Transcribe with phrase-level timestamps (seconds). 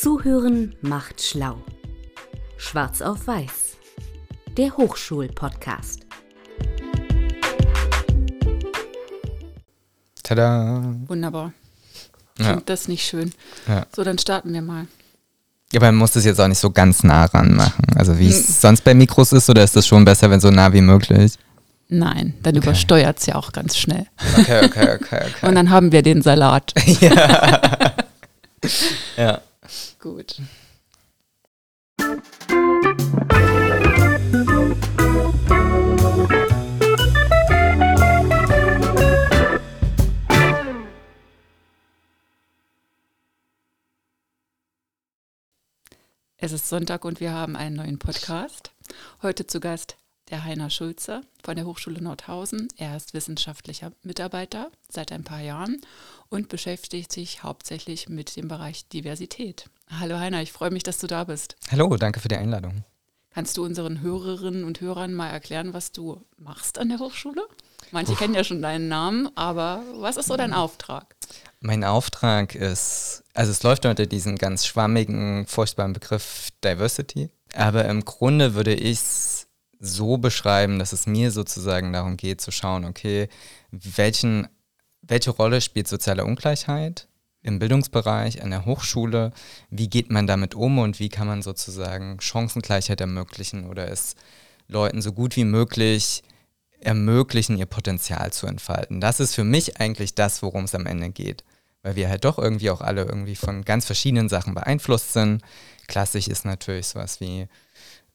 [0.00, 1.56] Zuhören macht schlau.
[2.56, 3.76] Schwarz auf Weiß.
[4.56, 6.06] Der Hochschul-Podcast.
[10.22, 10.84] Tada!
[11.08, 11.52] Wunderbar.
[12.38, 12.44] Ja.
[12.52, 13.32] Klingt das nicht schön.
[13.66, 13.86] Ja.
[13.92, 14.86] So, dann starten wir mal.
[15.72, 17.84] Ja, aber man muss das jetzt auch nicht so ganz nah ran machen.
[17.96, 18.38] Also wie Hm.
[18.38, 21.32] es sonst bei Mikros ist, oder ist das schon besser, wenn so nah wie möglich?
[21.88, 24.06] Nein, dann übersteuert es ja auch ganz schnell.
[24.38, 25.24] Okay, okay, okay, okay.
[25.48, 26.72] Und dann haben wir den Salat.
[29.16, 29.40] ja.
[30.08, 30.40] Gut.
[46.38, 48.72] Es ist Sonntag und wir haben einen neuen Podcast.
[49.20, 49.98] Heute zu Gast
[50.30, 52.68] der Heiner Schulze von der Hochschule Nordhausen.
[52.78, 55.82] Er ist wissenschaftlicher Mitarbeiter seit ein paar Jahren
[56.30, 59.68] und beschäftigt sich hauptsächlich mit dem Bereich Diversität.
[59.90, 61.56] Hallo Heiner, ich freue mich, dass du da bist.
[61.70, 62.84] Hallo, danke für die Einladung.
[63.30, 67.42] Kannst du unseren Hörerinnen und Hörern mal erklären, was du machst an der Hochschule?
[67.90, 71.14] Manche kennen ja schon deinen Namen, aber was ist so dein Auftrag?
[71.60, 78.04] Mein Auftrag ist, also es läuft unter diesen ganz schwammigen, furchtbaren Begriff Diversity, aber im
[78.04, 79.46] Grunde würde ich es
[79.80, 83.28] so beschreiben, dass es mir sozusagen darum geht zu schauen, okay,
[83.70, 84.48] welchen,
[85.02, 87.08] welche Rolle spielt soziale Ungleichheit
[87.48, 89.32] im Bildungsbereich, an der Hochschule,
[89.70, 94.14] wie geht man damit um und wie kann man sozusagen Chancengleichheit ermöglichen oder es
[94.68, 96.22] Leuten so gut wie möglich
[96.80, 99.00] ermöglichen, ihr Potenzial zu entfalten.
[99.00, 101.42] Das ist für mich eigentlich das, worum es am Ende geht.
[101.82, 105.42] Weil wir halt doch irgendwie auch alle irgendwie von ganz verschiedenen Sachen beeinflusst sind.
[105.86, 107.48] Klassisch ist natürlich sowas wie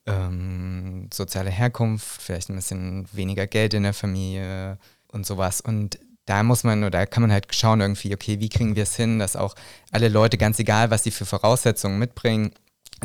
[0.06, 5.60] ähm, soziale Herkunft, vielleicht ein bisschen weniger Geld in der Familie und sowas.
[5.60, 8.84] Und da muss man, oder da kann man halt schauen irgendwie, okay, wie kriegen wir
[8.84, 9.54] es hin, dass auch
[9.90, 12.52] alle Leute, ganz egal, was sie für Voraussetzungen mitbringen,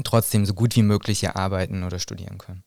[0.04, 2.64] trotzdem so gut wie möglich hier arbeiten oder studieren können.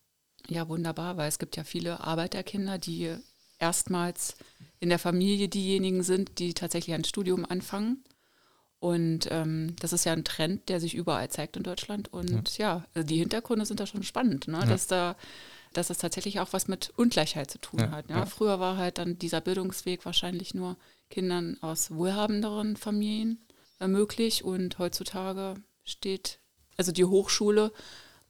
[0.49, 3.17] Ja, wunderbar, weil es gibt ja viele Arbeiterkinder, die
[3.59, 4.37] erstmals
[4.81, 8.05] in der Familie diejenigen sind, die tatsächlich ein Studium anfangen.
[8.81, 12.13] Und ähm, das ist ja ein Trend, der sich überall zeigt in Deutschland.
[12.13, 14.59] Und ja, ja die Hintergründe sind da schon spannend, ne?
[14.59, 14.67] Ja.
[14.67, 15.15] dass da
[15.73, 18.09] dass das tatsächlich auch was mit Ungleichheit zu tun ja, hat.
[18.09, 18.27] Ja?
[18.27, 20.77] Früher war halt dann dieser Bildungsweg wahrscheinlich nur
[21.11, 23.47] Kindern aus wohlhabenderen Familien
[23.81, 26.41] äh, möglich und heutzutage steht
[26.77, 27.73] also die Hochschule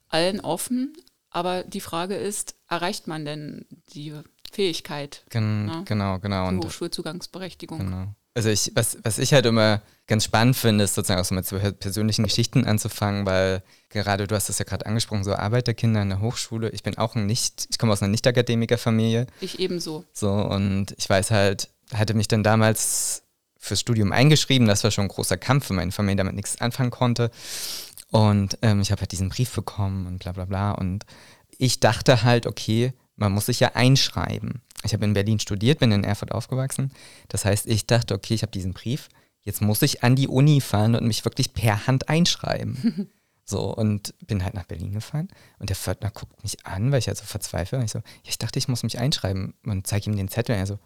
[0.08, 0.97] allen offen,
[1.30, 4.12] aber die Frage ist, erreicht man denn die
[4.50, 5.24] Fähigkeit?
[5.30, 5.82] Gen ne?
[5.86, 6.50] Genau, genau.
[6.50, 7.78] Die Hochschulzugangsberechtigung.
[7.78, 8.14] Genau.
[8.34, 11.47] Also ich, was, was ich halt immer ganz spannend finde, ist sozusagen auch so mit
[11.47, 16.09] so persönlichen Geschichten anzufangen, weil gerade du hast das ja gerade angesprochen, so Arbeiterkinder in
[16.09, 16.71] der Hochschule.
[16.71, 19.26] Ich bin auch ein nicht, ich komme aus einer Nicht-Akademiker-Familie.
[19.41, 20.04] Ich ebenso.
[20.12, 23.22] So und ich weiß halt, hatte mich dann damals
[23.59, 24.66] fürs Studium eingeschrieben.
[24.66, 27.31] Das war schon ein großer Kampf, weil meine Familie damit nichts anfangen konnte.
[28.10, 30.72] Und ähm, ich habe halt diesen Brief bekommen und bla bla bla.
[30.72, 31.06] Und
[31.59, 34.62] ich dachte halt, okay, man muss sich ja einschreiben.
[34.84, 36.91] Ich habe in Berlin studiert, bin in Erfurt aufgewachsen.
[37.28, 39.09] Das heißt, ich dachte, okay, ich habe diesen Brief,
[39.43, 43.10] jetzt muss ich an die Uni fahren und mich wirklich per Hand einschreiben.
[43.44, 45.28] so, und bin halt nach Berlin gefahren
[45.59, 47.78] und der Pförtner guckt mich an, weil ich halt so verzweifle.
[47.78, 50.54] Und ich so, ja, ich dachte, ich muss mich einschreiben und zeige ihm den Zettel.
[50.54, 50.78] Und er so,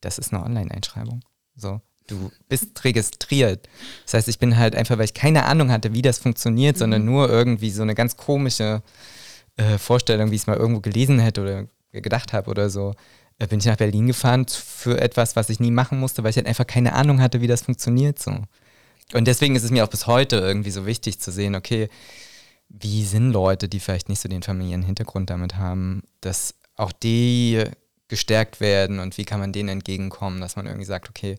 [0.00, 1.20] das ist eine Online-Einschreibung.
[1.56, 3.68] So, du bist registriert.
[4.04, 6.78] Das heißt, ich bin halt einfach, weil ich keine Ahnung hatte, wie das funktioniert, mhm.
[6.78, 8.82] sondern nur irgendwie so eine ganz komische
[9.56, 12.94] äh, Vorstellung, wie ich es mal irgendwo gelesen hätte oder gedacht habe oder so,
[13.38, 16.46] bin ich nach Berlin gefahren für etwas, was ich nie machen musste, weil ich halt
[16.46, 18.36] einfach keine Ahnung hatte, wie das funktioniert so.
[19.12, 21.88] Und deswegen ist es mir auch bis heute irgendwie so wichtig zu sehen, okay,
[22.68, 27.64] wie sind Leute, die vielleicht nicht so den Familienhintergrund damit haben, dass auch die
[28.08, 31.38] gestärkt werden und wie kann man denen entgegenkommen, dass man irgendwie sagt, okay,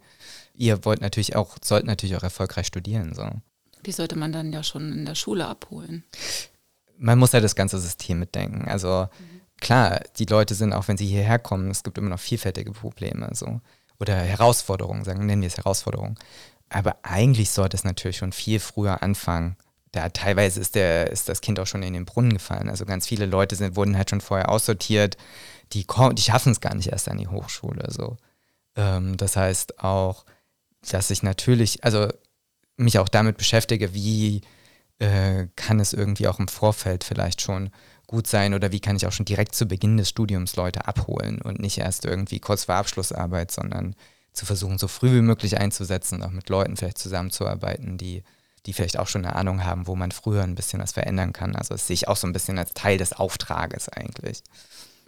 [0.54, 3.14] ihr wollt natürlich auch, sollt natürlich auch erfolgreich studieren.
[3.14, 3.30] So.
[3.86, 6.04] Die sollte man dann ja schon in der Schule abholen.
[6.98, 8.66] Man muss ja das ganze System mitdenken.
[8.68, 9.35] Also mhm.
[9.62, 13.30] Klar, die Leute sind, auch wenn sie hierher kommen, es gibt immer noch vielfältige Probleme
[13.34, 13.62] so.
[14.00, 16.18] Oder Herausforderungen, sagen, nennen wir es Herausforderungen.
[16.70, 19.56] Aber eigentlich sollte es natürlich schon viel früher anfangen.
[19.92, 22.70] Da teilweise ist, der, ist das Kind auch schon in den Brunnen gefallen.
[22.70, 25.16] Also ganz viele Leute sind, wurden halt schon vorher aussortiert,
[25.72, 27.90] die, die schaffen es gar nicht erst an die Hochschule.
[27.90, 28.18] So.
[28.76, 30.26] Ähm, das heißt auch,
[30.82, 32.10] dass ich natürlich, also
[32.78, 34.42] mich auch damit beschäftige, wie
[35.00, 37.70] äh, kann es irgendwie auch im Vorfeld vielleicht schon
[38.08, 41.42] gut sein oder wie kann ich auch schon direkt zu Beginn des Studiums Leute abholen
[41.42, 43.96] und nicht erst irgendwie kurz vor Abschlussarbeit, sondern
[44.34, 48.24] zu versuchen, so früh wie möglich einzusetzen, auch mit Leuten vielleicht zusammenzuarbeiten, die,
[48.66, 51.56] die vielleicht auch schon eine Ahnung haben, wo man früher ein bisschen was verändern kann.
[51.56, 54.44] Also das sehe ich auch so ein bisschen als Teil des Auftrages eigentlich.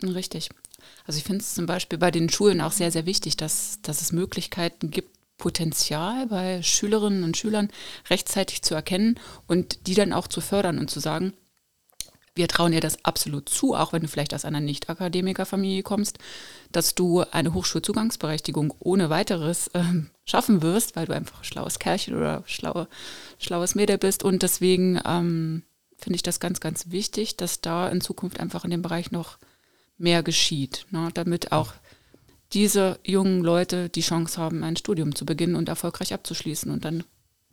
[0.03, 0.49] Richtig.
[1.05, 4.01] Also ich finde es zum Beispiel bei den Schulen auch sehr, sehr wichtig, dass, dass
[4.01, 7.69] es Möglichkeiten gibt, Potenzial bei Schülerinnen und Schülern
[8.09, 11.33] rechtzeitig zu erkennen und die dann auch zu fördern und zu sagen,
[12.38, 16.19] wir trauen dir das absolut zu, auch wenn du vielleicht aus einer Nicht-Akademikerfamilie kommst,
[16.72, 19.84] dass du eine Hochschulzugangsberechtigung ohne weiteres äh,
[20.25, 22.88] schaffen wirst, weil du einfach schlaues Kerlchen oder schlaue,
[23.39, 24.24] schlaues Mädel bist.
[24.24, 25.63] Und deswegen ähm,
[25.98, 29.38] finde ich das ganz, ganz wichtig, dass da in Zukunft einfach in dem Bereich noch
[29.98, 31.74] mehr geschieht, ne, damit auch
[32.54, 37.04] diese jungen Leute die Chance haben, ein Studium zu beginnen und erfolgreich abzuschließen und dann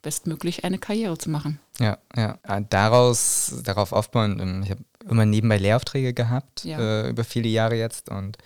[0.05, 1.59] bestmöglich eine Karriere zu machen.
[1.79, 2.37] Ja, ja.
[2.43, 6.79] Äh, daraus, darauf aufbauen, ähm, ich habe immer nebenbei Lehraufträge gehabt, ja.
[6.79, 8.37] äh, über viele Jahre jetzt und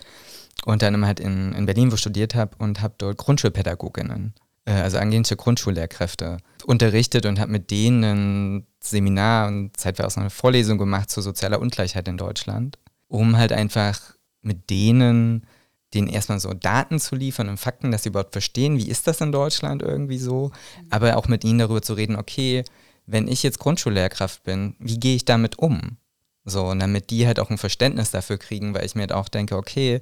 [0.64, 4.34] und dann halt in, in Berlin, wo ich studiert habe und habe dort Grundschulpädagoginnen,
[4.64, 10.30] äh, also angehende Grundschullehrkräfte, unterrichtet und habe mit denen ein Seminar und zeitweise auch eine
[10.30, 12.78] Vorlesung gemacht zur sozialer Ungleichheit in Deutschland,
[13.08, 15.46] um halt einfach mit denen
[15.94, 19.20] denen erstmal so Daten zu liefern und Fakten, dass sie überhaupt verstehen, wie ist das
[19.20, 20.52] in Deutschland irgendwie so,
[20.88, 22.64] aber auch mit ihnen darüber zu reden, okay,
[23.06, 25.96] wenn ich jetzt Grundschullehrkraft bin, wie gehe ich damit um?
[26.44, 29.28] So, und damit die halt auch ein Verständnis dafür kriegen, weil ich mir halt auch
[29.28, 30.00] denke, okay,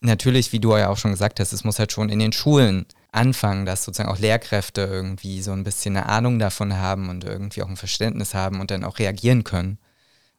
[0.00, 2.86] natürlich, wie du ja auch schon gesagt hast, es muss halt schon in den Schulen
[3.12, 7.62] anfangen, dass sozusagen auch Lehrkräfte irgendwie so ein bisschen eine Ahnung davon haben und irgendwie
[7.62, 9.78] auch ein Verständnis haben und dann auch reagieren können.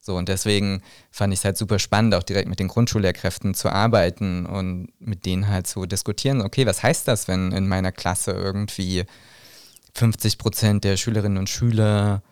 [0.03, 0.81] So, und deswegen
[1.11, 5.27] fand ich es halt super spannend, auch direkt mit den Grundschullehrkräften zu arbeiten und mit
[5.27, 9.05] denen halt zu diskutieren, okay, was heißt das, wenn in meiner Klasse irgendwie
[9.93, 12.23] 50 Prozent der Schülerinnen und Schüler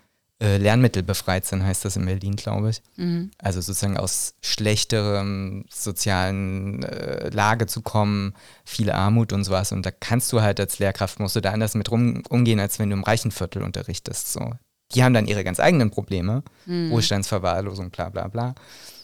[0.42, 2.82] äh, Lernmittel befreit sind, heißt das in Berlin, glaube ich.
[2.96, 3.30] Mhm.
[3.38, 8.34] Also sozusagen aus schlechterem sozialen äh, Lage zu kommen,
[8.66, 9.74] viel Armut und sowas.
[9.74, 12.80] Und da kannst du halt als Lehrkraft, musst du da anders mit rum, umgehen, als
[12.80, 14.32] wenn du im reichen Viertel unterrichtest.
[14.34, 14.54] So
[14.94, 16.44] die haben dann ihre ganz eigenen Probleme.
[16.66, 16.92] Mhm.
[16.92, 18.56] Wohlstandsverwahrlosung, bla bla bla.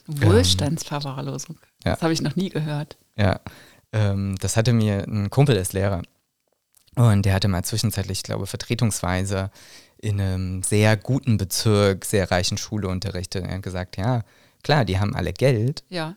[0.07, 1.57] Wohlstandsverwahrlosung.
[1.83, 2.97] Ähm, das habe ich noch nie gehört.
[3.17, 3.39] Ja.
[3.91, 6.01] Ähm, das hatte mir ein Kumpel als Lehrer.
[6.95, 9.51] Und der hatte mal zwischenzeitlich, ich glaube, vertretungsweise
[9.97, 13.45] in einem sehr guten Bezirk, sehr reichen Schule unterrichtet.
[13.45, 14.23] Er hat gesagt, ja,
[14.63, 15.83] klar, die haben alle Geld.
[15.89, 16.15] Ja.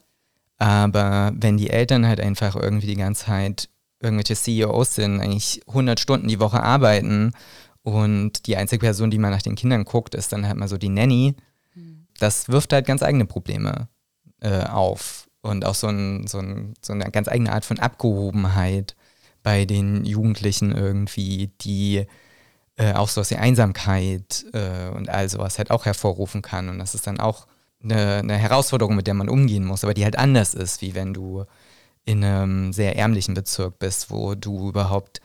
[0.59, 3.69] Aber wenn die Eltern halt einfach irgendwie die ganze Zeit
[4.00, 7.32] irgendwelche CEOs sind, eigentlich 100 Stunden die Woche arbeiten
[7.88, 10.76] und die einzige Person, die mal nach den Kindern guckt, ist dann halt mal so
[10.76, 11.35] die Nanny.
[12.19, 13.88] Das wirft halt ganz eigene Probleme
[14.40, 15.26] äh, auf.
[15.40, 18.94] Und auch so, ein, so, ein, so eine ganz eigene Art von Abgehobenheit
[19.43, 22.05] bei den Jugendlichen irgendwie, die
[22.76, 26.69] äh, auch so aus der Einsamkeit äh, und all sowas halt auch hervorrufen kann.
[26.69, 27.46] Und das ist dann auch
[27.82, 31.14] eine, eine, Herausforderung, mit der man umgehen muss, aber die halt anders ist, wie wenn
[31.14, 31.44] du
[32.05, 35.23] in einem sehr ärmlichen Bezirk bist, wo du überhaupt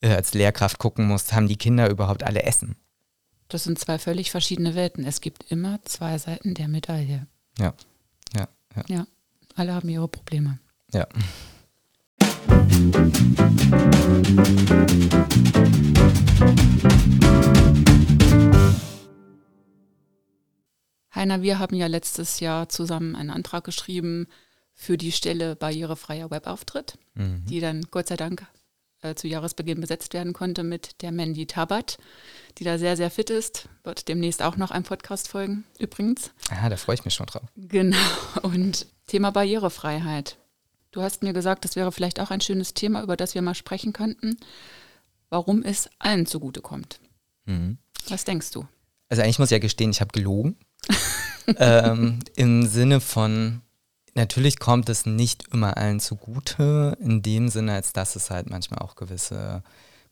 [0.00, 2.76] äh, als Lehrkraft gucken musst, haben die Kinder überhaupt alle Essen?
[3.48, 5.04] Das sind zwei völlig verschiedene Welten.
[5.04, 7.26] Es gibt immer zwei Seiten der Medaille.
[7.58, 7.74] Ja,
[8.36, 8.84] ja, ja.
[8.88, 9.06] Ja,
[9.54, 10.58] alle haben ihre Probleme.
[10.92, 11.06] Ja.
[21.14, 24.28] Heiner, wir haben ja letztes Jahr zusammen einen Antrag geschrieben
[24.74, 27.44] für die Stelle barrierefreier Webauftritt, mhm.
[27.46, 28.46] die dann Gott sei Dank
[29.02, 31.98] äh, zu Jahresbeginn besetzt werden konnte mit der Mandy Tabat,
[32.58, 33.68] die da sehr, sehr fit ist.
[33.84, 36.30] Wird demnächst auch noch ein Podcast folgen, übrigens.
[36.50, 37.44] Ah, da freue ich mich schon drauf.
[37.56, 37.96] Genau.
[38.42, 40.36] Und Thema Barrierefreiheit.
[40.90, 43.54] Du hast mir gesagt, das wäre vielleicht auch ein schönes Thema, über das wir mal
[43.54, 44.36] sprechen könnten,
[45.28, 47.00] warum es allen zugutekommt.
[47.44, 47.78] Mhm.
[48.08, 48.66] Was denkst du?
[49.08, 50.56] Also eigentlich muss ich ja gestehen, ich habe gelogen.
[51.56, 53.62] ähm, Im Sinne von,
[54.18, 58.80] Natürlich kommt es nicht immer allen zugute, in dem Sinne, als dass es halt manchmal
[58.80, 59.62] auch gewisse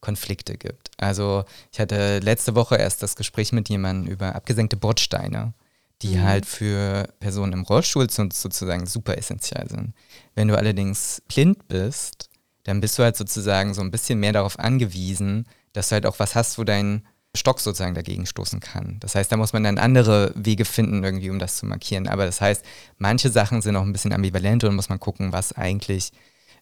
[0.01, 0.93] Konflikte gibt.
[0.97, 5.55] Also ich hatte letzte Woche erst das Gespräch mit jemandem über abgesenkte Bordsteine,
[6.03, 6.23] die mhm.
[6.23, 9.93] halt für Personen im Rollstuhl sozusagen super essentiell sind.
[10.37, 12.31] Wenn du allerdings blind bist,
[12.63, 16.21] dann bist du halt sozusagen so ein bisschen mehr darauf angewiesen, dass du halt auch
[16.21, 17.05] was hast, wo dein
[17.37, 18.97] Stock sozusagen dagegen stoßen kann.
[19.01, 22.09] Das heißt, da muss man dann andere Wege finden, irgendwie, um das zu markieren.
[22.09, 22.65] Aber das heißt,
[22.99, 26.13] manche Sachen sind auch ein bisschen ambivalent und muss man gucken, was eigentlich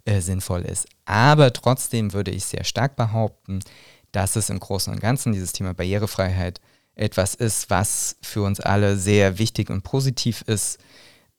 [0.05, 0.87] äh, sinnvoll ist.
[1.05, 3.61] Aber trotzdem würde ich sehr stark behaupten,
[4.13, 6.61] dass es im Großen und Ganzen dieses Thema Barrierefreiheit
[6.95, 10.79] etwas ist, was für uns alle sehr wichtig und positiv ist.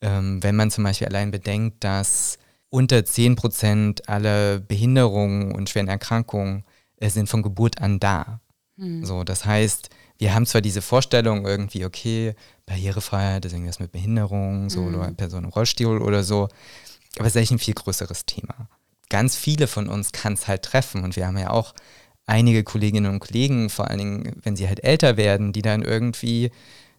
[0.02, 2.38] Ähm, wenn man zum Beispiel allein bedenkt, dass
[2.70, 6.66] unter 10 Prozent aller Behinderungen und schweren Erkrankungen
[6.98, 8.42] äh, sind von Geburt an da.
[8.78, 9.06] Mhm.
[9.06, 14.70] So, das heißt, wir haben zwar diese Vorstellung irgendwie, okay, Barrierefreiheit ist irgendwas mit Behinderung,
[14.70, 14.96] so mhm.
[14.96, 16.50] oder Person im Rollstuhl oder so,
[17.18, 18.70] aber es ist eigentlich ein viel größeres Thema.
[19.10, 21.74] Ganz viele von uns kann es halt treffen und wir haben ja auch
[22.26, 26.52] einige Kolleginnen und Kollegen, vor allen Dingen, wenn sie halt älter werden, die dann irgendwie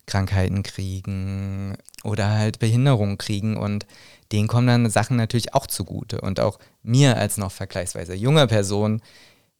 [0.07, 3.87] Krankheiten kriegen oder halt Behinderungen kriegen und
[4.33, 6.21] denen kommen dann Sachen natürlich auch zugute.
[6.21, 9.03] Und auch mir als noch vergleichsweise junger Person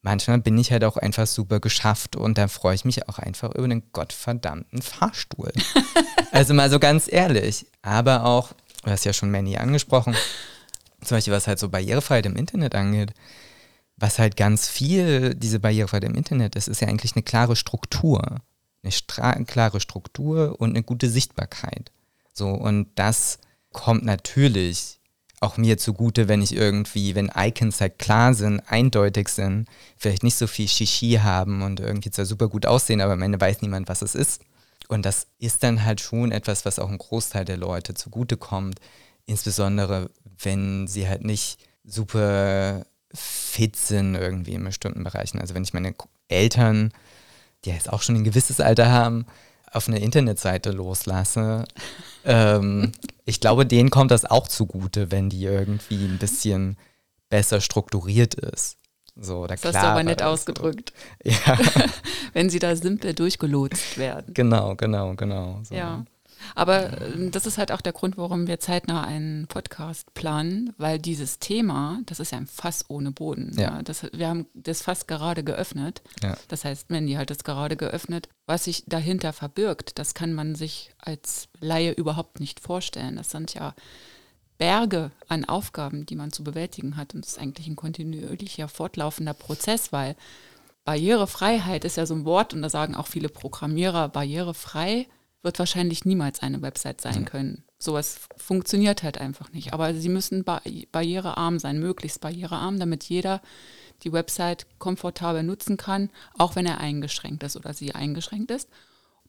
[0.01, 3.53] manchmal bin ich halt auch einfach super geschafft und da freue ich mich auch einfach
[3.55, 5.51] über den gottverdammten Fahrstuhl.
[6.31, 7.65] also mal so ganz ehrlich.
[7.81, 10.15] Aber auch, du hast ja schon Manny angesprochen,
[11.01, 13.13] zum Beispiel was halt so Barrierefreiheit im Internet angeht,
[13.97, 18.41] was halt ganz viel diese Barrierefreiheit im Internet ist, ist ja eigentlich eine klare Struktur.
[18.83, 21.91] Eine stra klare Struktur und eine gute Sichtbarkeit.
[22.31, 23.39] So, und das
[23.73, 24.96] kommt natürlich
[25.39, 29.67] auch mir zugute, wenn ich irgendwie, wenn Icons halt klar sind, eindeutig sind,
[29.97, 33.39] vielleicht nicht so viel Shishi haben und irgendwie zwar super gut aussehen, aber am Ende
[33.39, 34.41] weiß niemand, was es ist.
[34.87, 38.79] Und das ist dann halt schon etwas, was auch ein Großteil der Leute zugutekommt,
[39.25, 40.09] insbesondere
[40.41, 45.39] wenn sie halt nicht super fit sind irgendwie in bestimmten Bereichen.
[45.39, 45.93] Also wenn ich meine
[46.27, 46.91] Eltern,
[47.63, 49.25] die jetzt auch schon ein gewisses Alter haben,
[49.71, 51.65] auf eine Internetseite loslasse,
[52.25, 52.91] ähm,
[53.27, 56.77] ich glaube, denen kommt das auch zugute, wenn die irgendwie ein bisschen
[57.29, 58.77] besser strukturiert ist.
[59.17, 60.93] So, das hast du aber nett ausgedrückt.
[61.23, 61.31] So.
[61.31, 61.59] Ja.
[62.33, 64.33] wenn sie da simpel durchgelotst werden.
[64.33, 65.59] Genau, genau, genau.
[65.63, 65.75] So.
[65.75, 66.05] Ja.
[66.55, 70.99] Aber äh, das ist halt auch der Grund, warum wir zeitnah einen Podcast planen, weil
[70.99, 73.53] dieses Thema, das ist ja ein Fass ohne Boden.
[73.55, 73.77] Ja.
[73.77, 73.81] ja.
[73.81, 76.01] Das, wir haben das Fass gerade geöffnet.
[76.21, 76.37] Ja.
[76.47, 78.29] Das heißt, Mandy hat es gerade geöffnet.
[78.45, 83.15] Was sich dahinter verbirgt, das kann man sich als Laie überhaupt nicht vorstellen.
[83.17, 83.73] Das sind ja
[84.57, 87.13] Berge an Aufgaben, die man zu bewältigen hat.
[87.13, 90.15] Und das ist eigentlich ein kontinuierlicher, fortlaufender Prozess, weil
[90.87, 95.07] Barrierefreiheit ist ja so ein Wort und da sagen auch viele Programmierer, barrierefrei
[95.47, 97.63] wird wahrscheinlich niemals eine Website sein können.
[97.79, 99.71] Sowas funktioniert halt einfach nicht.
[99.71, 103.41] Aber sie müssen barrierearm sein, möglichst barrierearm, damit jeder
[104.03, 108.67] die Website komfortabel nutzen kann, auch wenn er eingeschränkt ist oder sie eingeschränkt ist.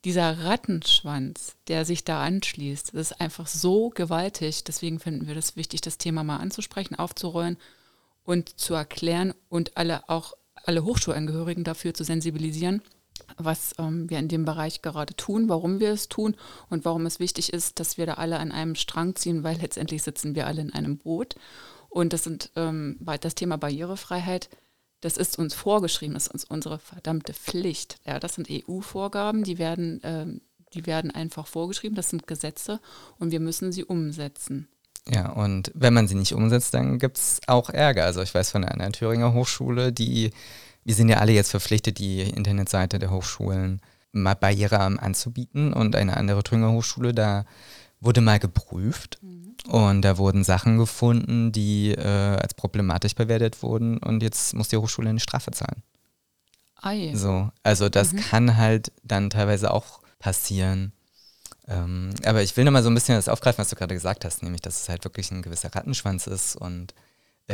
[0.04, 4.64] Dieser Rattenschwanz, der sich da anschließt, das ist einfach so gewaltig.
[4.64, 7.58] Deswegen finden wir das wichtig, das Thema mal anzusprechen, aufzurollen
[8.25, 10.34] und zu erklären und alle auch
[10.64, 12.82] alle Hochschulangehörigen dafür zu sensibilisieren,
[13.37, 16.35] was ähm, wir in dem Bereich gerade tun, warum wir es tun
[16.70, 20.02] und warum es wichtig ist, dass wir da alle an einem Strang ziehen, weil letztendlich
[20.02, 21.35] sitzen wir alle in einem Boot.
[21.88, 24.49] Und das sind ähm, das Thema Barrierefreiheit,
[25.00, 28.00] das ist uns vorgeschrieben, das ist uns unsere verdammte Pflicht.
[28.04, 30.40] Ja, das sind EU-Vorgaben, die werden, ähm,
[30.75, 32.80] die werden einfach vorgeschrieben, das sind Gesetze
[33.18, 34.68] und wir müssen sie umsetzen.
[35.08, 38.04] Ja, und wenn man sie nicht umsetzt, dann gibt es auch Ärger.
[38.04, 40.32] Also ich weiß von einer Thüringer Hochschule, die
[40.85, 43.80] wir sind ja alle jetzt verpflichtet, die Internetseite der Hochschulen
[44.12, 45.73] mal barrierearm anzubieten.
[45.73, 47.44] Und eine andere Thüringer Hochschule, da
[48.00, 49.56] wurde mal geprüft mhm.
[49.70, 54.76] und da wurden Sachen gefunden, die äh, als problematisch bewertet wurden und jetzt muss die
[54.76, 55.82] Hochschule eine Strafe zahlen.
[56.80, 57.12] Ei.
[57.14, 58.18] So, also das mhm.
[58.18, 60.92] kann halt dann teilweise auch passieren.
[61.66, 64.42] Ähm, aber ich will nochmal so ein bisschen das aufgreifen, was du gerade gesagt hast,
[64.42, 66.94] nämlich, dass es halt wirklich ein gewisser Rattenschwanz ist und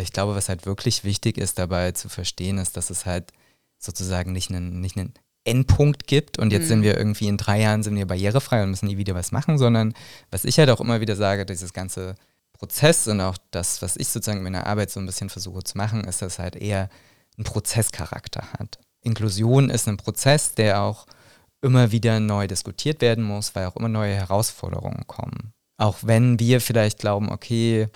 [0.00, 3.32] ich glaube, was halt wirklich wichtig ist dabei zu verstehen, ist, dass es halt
[3.78, 6.68] sozusagen nicht einen, nicht einen Endpunkt gibt und jetzt mhm.
[6.68, 9.58] sind wir irgendwie in drei Jahren sind wir barrierefrei und müssen nie wieder was machen,
[9.58, 9.92] sondern
[10.30, 12.14] was ich halt auch immer wieder sage, dieses ganze
[12.54, 15.76] Prozess und auch das, was ich sozusagen in meiner Arbeit so ein bisschen versuche zu
[15.76, 16.88] machen, ist, dass es halt eher
[17.36, 18.78] einen Prozesscharakter hat.
[19.02, 21.06] Inklusion ist ein Prozess, der auch
[21.60, 25.52] immer wieder neu diskutiert werden muss, weil auch immer neue Herausforderungen kommen.
[25.76, 27.88] Auch wenn wir vielleicht glauben, okay,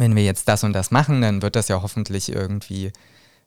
[0.00, 2.92] wenn wir jetzt das und das machen, dann wird das ja hoffentlich irgendwie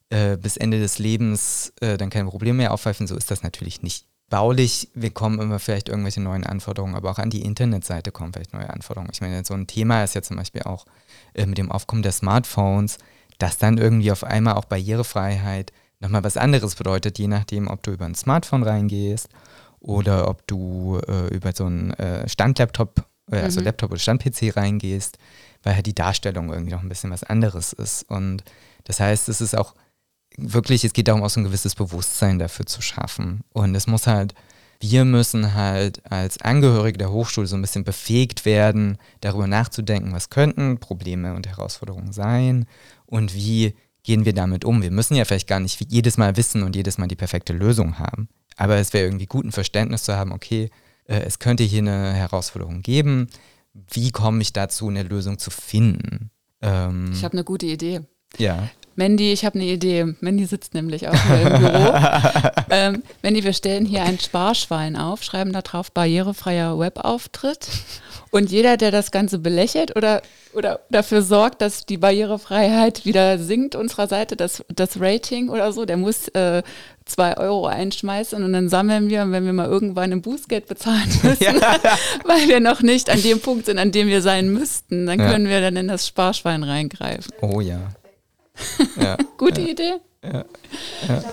[0.10, 3.07] äh, bis Ende des Lebens äh, dann kein Problem mehr aufpfeifen.
[3.07, 4.05] So ist das natürlich nicht.
[4.29, 8.53] Baulich, wir kommen immer vielleicht irgendwelche neuen Anforderungen, aber auch an die Internetseite kommen vielleicht
[8.53, 9.12] neue Anforderungen.
[9.13, 10.86] Ich meine, so ein Thema ist ja zum Beispiel auch
[11.33, 12.98] äh, mit dem Aufkommen der Smartphones,
[13.38, 17.91] dass dann irgendwie auf einmal auch Barrierefreiheit nochmal was anderes bedeutet, je nachdem, ob du
[17.91, 19.29] über ein Smartphone reingehst
[19.79, 23.65] oder ob du äh, über so einen äh, Standlaptop, also mhm.
[23.65, 25.18] Laptop oder Stand-PC reingehst
[25.63, 28.03] weil halt die Darstellung irgendwie noch ein bisschen was anderes ist.
[28.10, 28.44] Und
[28.84, 29.74] das heißt, es ist auch
[30.38, 33.42] wirklich, es geht darum, auch so ein gewisses Bewusstsein dafür zu schaffen.
[33.53, 34.34] Und es muss halt,
[34.80, 40.30] wir müssen halt als Angehörige der Hochschule so ein bisschen befähigt werden, darüber nachzudenken, was
[40.30, 42.65] könnten Probleme und Herausforderungen sein
[43.06, 44.82] und wie gehen wir damit um.
[44.82, 48.00] Wir müssen ja vielleicht gar nicht jedes Mal wissen und jedes Mal die perfekte Lösung
[48.00, 48.27] haben.
[48.58, 50.70] Aber es wäre irgendwie gut, ein Verständnis zu haben, okay,
[51.05, 53.29] äh, es könnte hier eine Herausforderung geben
[53.74, 56.31] wie komme ich dazu, eine Lösung zu finden?
[56.62, 58.01] Ähm, ich habe eine gute Idee.
[58.38, 58.69] Ja.
[58.95, 60.13] Mandy, ich habe eine Idee.
[60.19, 61.93] Mandy sitzt nämlich auch hier im Büro.
[62.69, 67.67] ähm, Mandy, wir stellen hier ein Sparschwein auf, schreiben da drauf barrierefreier Webauftritt.
[68.29, 70.21] Und jeder, der das Ganze belächelt oder,
[70.53, 75.85] oder dafür sorgt, dass die Barrierefreiheit wieder sinkt unserer Seite, das, das Rating oder so,
[75.85, 76.63] der muss äh,
[77.05, 81.43] zwei Euro einschmeißen und dann sammeln wir, wenn wir mal irgendwann ein Bußgeld bezahlen müssen,
[81.43, 81.77] ja.
[82.25, 85.45] weil wir noch nicht an dem Punkt sind, an dem wir sein müssten, dann können
[85.45, 85.51] ja.
[85.51, 87.31] wir dann in das Sparschwein reingreifen.
[87.41, 87.79] Oh ja.
[88.98, 89.17] Ja.
[89.38, 89.95] Gute Idee?
[90.24, 90.45] Ja.
[91.07, 91.24] ja.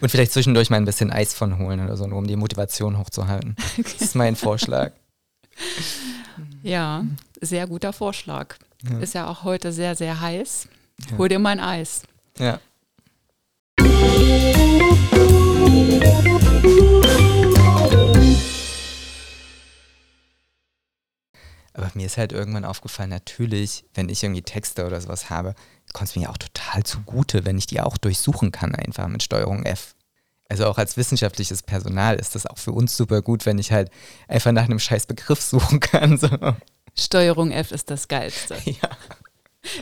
[0.00, 2.98] Und vielleicht zwischendurch mal ein bisschen Eis von holen oder so, nur um die Motivation
[2.98, 3.56] hochzuhalten.
[3.82, 4.92] Das ist mein Vorschlag.
[6.62, 7.04] Ja,
[7.40, 8.56] sehr guter Vorschlag.
[8.90, 8.98] Ja.
[8.98, 10.68] Ist ja auch heute sehr, sehr heiß.
[11.10, 11.18] Ja.
[11.18, 12.02] Hol dir mal ein Eis.
[12.38, 12.60] Ja.
[21.74, 25.54] Aber mir ist halt irgendwann aufgefallen, natürlich, wenn ich irgendwie Texte oder sowas habe,
[25.92, 29.22] kommt es mir ja auch total zugute, wenn ich die auch durchsuchen kann, einfach mit
[29.22, 29.94] Steuerung F.
[30.48, 33.90] Also auch als wissenschaftliches Personal ist das auch für uns super gut, wenn ich halt
[34.28, 36.16] einfach nach einem scheiß Begriff suchen kann.
[36.16, 36.28] So.
[36.96, 38.56] Steuerung F ist das Geilste.
[38.64, 38.90] Ja.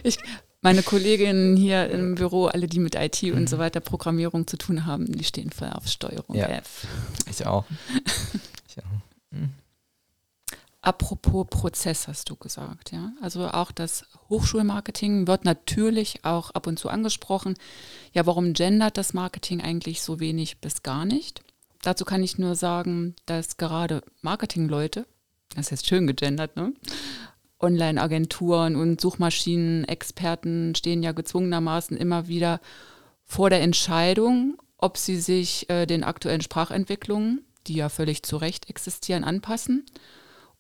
[0.05, 0.17] Ich,
[0.61, 3.33] meine Kolleginnen hier im Büro, alle, die mit IT mhm.
[3.33, 6.47] und so weiter, Programmierung zu tun haben, die stehen voll auf Steuerung ja.
[6.47, 6.87] F.
[7.29, 7.65] Ich auch.
[10.85, 13.13] Apropos Prozess hast du gesagt, ja.
[13.21, 17.55] Also auch das Hochschulmarketing wird natürlich auch ab und zu angesprochen.
[18.13, 21.45] Ja, warum gendert das Marketing eigentlich so wenig bis gar nicht?
[21.83, 25.07] Dazu kann ich nur sagen, dass gerade Marketingleute,
[25.55, 26.75] das ist schön gegendert, ne?
[27.61, 32.61] Online-Agenturen und Suchmaschinen-Experten stehen ja gezwungenermaßen immer wieder
[33.25, 38.69] vor der Entscheidung, ob sie sich äh, den aktuellen Sprachentwicklungen, die ja völlig zu Recht
[38.69, 39.87] existieren, anpassen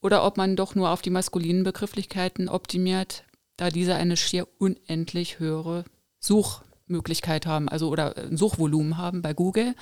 [0.02, 3.25] oder ob man doch nur auf die maskulinen Begrifflichkeiten optimiert,
[3.56, 5.85] da diese eine schier unendlich höhere
[6.18, 9.75] Suchmöglichkeit haben, also oder ein Suchvolumen haben bei Google.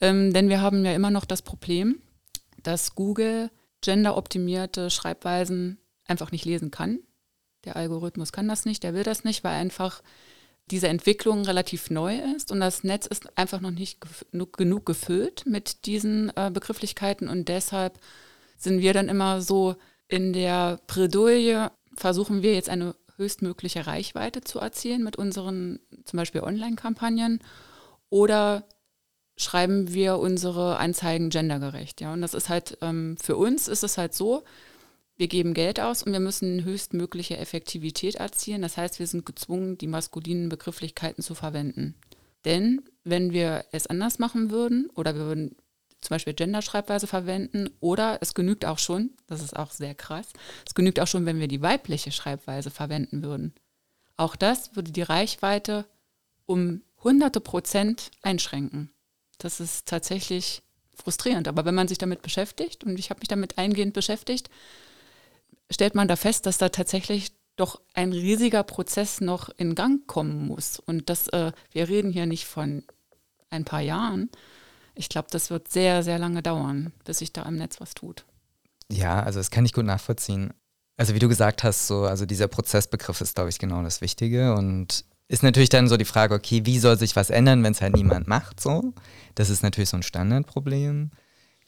[0.00, 2.00] Ähm, denn wir haben ja immer noch das Problem,
[2.62, 3.50] dass Google
[3.80, 7.00] genderoptimierte Schreibweisen einfach nicht lesen kann.
[7.64, 10.02] Der Algorithmus kann das nicht, der will das nicht, weil einfach
[10.70, 13.98] diese Entwicklung relativ neu ist und das Netz ist einfach noch nicht
[14.32, 17.98] genug gefüllt mit diesen äh, Begrifflichkeiten und deshalb
[18.58, 19.76] sind wir dann immer so
[20.08, 26.42] in der Bredouille, versuchen wir jetzt eine höchstmögliche Reichweite zu erzielen mit unseren zum Beispiel
[26.42, 27.40] Online-Kampagnen
[28.10, 28.64] oder
[29.36, 32.00] schreiben wir unsere Anzeigen gendergerecht.
[32.00, 32.12] Ja?
[32.12, 34.42] Und das ist halt, ähm, für uns ist es halt so,
[35.16, 38.62] wir geben Geld aus und wir müssen höchstmögliche Effektivität erzielen.
[38.62, 41.96] Das heißt, wir sind gezwungen, die maskulinen Begrifflichkeiten zu verwenden.
[42.44, 45.56] Denn wenn wir es anders machen würden oder wir würden
[46.00, 50.28] zum Beispiel Genderschreibweise verwenden oder es genügt auch schon, das ist auch sehr krass,
[50.66, 53.54] es genügt auch schon, wenn wir die weibliche Schreibweise verwenden würden.
[54.16, 55.84] Auch das würde die Reichweite
[56.46, 58.90] um hunderte Prozent einschränken.
[59.38, 60.62] Das ist tatsächlich
[60.94, 61.48] frustrierend.
[61.48, 64.50] Aber wenn man sich damit beschäftigt, und ich habe mich damit eingehend beschäftigt,
[65.70, 70.46] stellt man da fest, dass da tatsächlich doch ein riesiger Prozess noch in Gang kommen
[70.46, 70.78] muss.
[70.78, 72.84] Und das, äh, wir reden hier nicht von
[73.50, 74.30] ein paar Jahren,
[74.98, 78.24] ich glaube, das wird sehr, sehr lange dauern, bis sich da im Netz was tut.
[78.90, 80.52] Ja, also das kann ich gut nachvollziehen.
[80.96, 84.54] Also wie du gesagt hast, so, also dieser Prozessbegriff ist, glaube ich, genau das Wichtige
[84.54, 87.80] und ist natürlich dann so die Frage, okay, wie soll sich was ändern, wenn es
[87.80, 88.92] halt niemand macht, so?
[89.36, 91.12] Das ist natürlich so ein Standardproblem.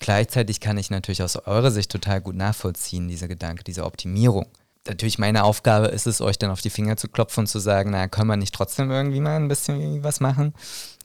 [0.01, 4.47] Gleichzeitig kann ich natürlich aus eurer Sicht total gut nachvollziehen, dieser Gedanke, diese Optimierung.
[4.88, 7.90] Natürlich meine Aufgabe ist es, euch dann auf die Finger zu klopfen und zu sagen,
[7.90, 10.55] na, können wir nicht trotzdem irgendwie mal ein bisschen was machen?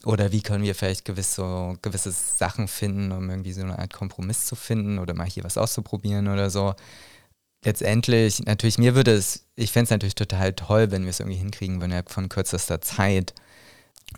[0.05, 4.45] Oder wie können wir vielleicht gewisse, gewisse Sachen finden, um irgendwie so eine Art Kompromiss
[4.45, 6.75] zu finden oder mal hier was auszuprobieren oder so.
[7.63, 11.39] Letztendlich, natürlich, mir würde es, ich fände es natürlich total toll, wenn wir es irgendwie
[11.39, 13.33] hinkriegen würden, von kürzester Zeit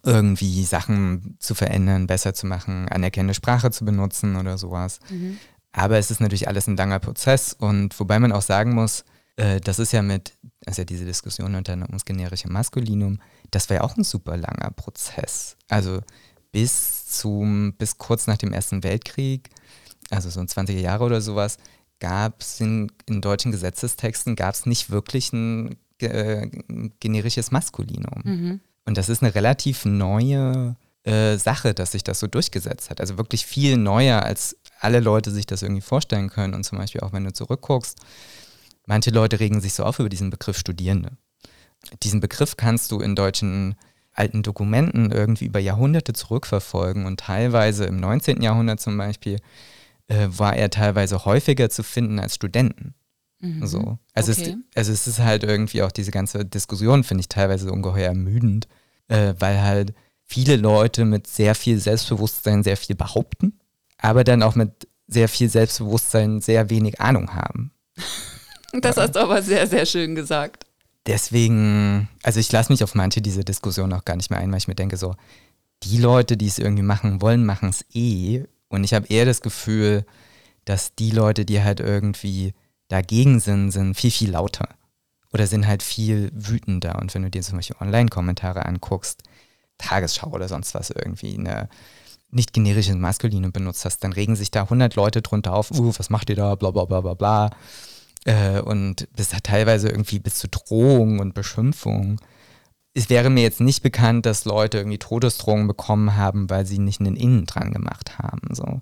[0.04, 5.00] irgendwie Sachen zu verändern, besser zu machen, anerkennende Sprache zu benutzen oder sowas.
[5.10, 5.40] Mhm.
[5.72, 9.06] Aber es ist natürlich alles ein langer Prozess und wobei man auch sagen muss,
[9.38, 10.34] äh, das ist ja mit,
[10.66, 13.22] ist ja diese Diskussion unter ums generische Maskulinum,
[13.52, 15.58] das war ja auch ein super langer Prozess.
[15.68, 16.02] Also
[16.52, 19.50] bis zum, bis kurz nach dem Ersten Weltkrieg,
[20.10, 21.58] also so 20er Jahre oder sowas,
[22.00, 26.48] gab es in, in, deutschen Gesetzestexten gab es nicht wirklich ein äh,
[27.00, 28.22] generisches Maskulinum.
[28.24, 28.60] Mhm.
[28.86, 33.02] Und das ist eine relativ neue äh, Sache, dass sich das so durchgesetzt hat.
[33.02, 36.54] Also wirklich viel neuer, als alle Leute sich das irgendwie vorstellen können.
[36.54, 38.00] Und zum Beispiel auch wenn du zurückguckst,
[38.88, 41.12] Manche Leute regen sich so auf über diesen Begriff Studierende.
[42.04, 43.76] Diesen Begriff kannst du in deutschen
[44.14, 48.42] alten Dokumenten irgendwie über Jahrhunderte zurückverfolgen und teilweise im 19.
[48.42, 49.38] Jahrhundert zum Beispiel
[50.08, 52.96] äh, war er teilweise häufiger zu finden als Studenten.
[53.40, 53.66] Mhm.
[53.68, 54.00] So.
[54.14, 54.56] Also, okay.
[54.72, 58.68] es, also es ist halt irgendwie auch diese ganze Diskussion, finde ich teilweise ungeheuer ermüdend,
[59.08, 63.60] äh, weil halt viele Leute mit sehr viel Selbstbewusstsein sehr viel behaupten,
[63.98, 67.72] aber dann auch mit sehr viel Selbstbewusstsein sehr wenig Ahnung haben.
[68.82, 70.67] Das hast du aber sehr, sehr schön gesagt.
[71.08, 74.58] Deswegen, also ich lasse mich auf manche dieser Diskussion auch gar nicht mehr ein, weil
[74.58, 75.16] ich mir denke, so,
[75.84, 78.44] die Leute, die es irgendwie machen wollen, machen es eh.
[78.68, 80.06] Und ich habe eher das Gefühl,
[80.66, 82.54] dass die Leute, die halt irgendwie
[82.90, 84.68] dagegen sind, sind viel, viel lauter.
[85.32, 87.00] Oder sind halt viel wütender.
[87.00, 89.24] Und wenn du dir zum Beispiel Online-Kommentare anguckst,
[89.78, 91.70] Tagesschau oder sonst was irgendwie eine
[92.30, 96.10] nicht generische Maskuline benutzt hast, dann regen sich da 100 Leute drunter auf, uh, was
[96.10, 97.52] macht ihr da, bla bla bla bla bla.
[98.28, 102.20] Äh, und bis da teilweise irgendwie bis zu Drohung und Beschimpfung.
[102.94, 107.00] Es wäre mir jetzt nicht bekannt, dass Leute irgendwie Todesdrohungen bekommen haben, weil sie nicht
[107.00, 108.54] einen Innen dran gemacht haben.
[108.54, 108.82] So.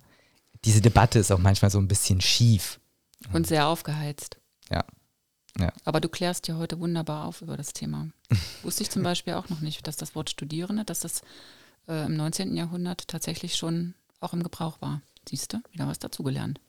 [0.64, 2.80] Diese Debatte ist auch manchmal so ein bisschen schief.
[3.34, 4.38] Und sehr aufgeheizt.
[4.72, 4.84] Ja.
[5.60, 5.72] ja.
[5.84, 8.08] Aber du klärst ja heute wunderbar auf über das Thema.
[8.64, 11.22] Wusste ich zum Beispiel auch noch nicht, dass das Wort Studierende, dass das
[11.88, 12.58] äh, im 19.
[12.58, 15.04] Jahrhundert tatsächlich schon auch im Gebrauch war.
[15.30, 16.60] Siehst du, wieder was dazugelernt.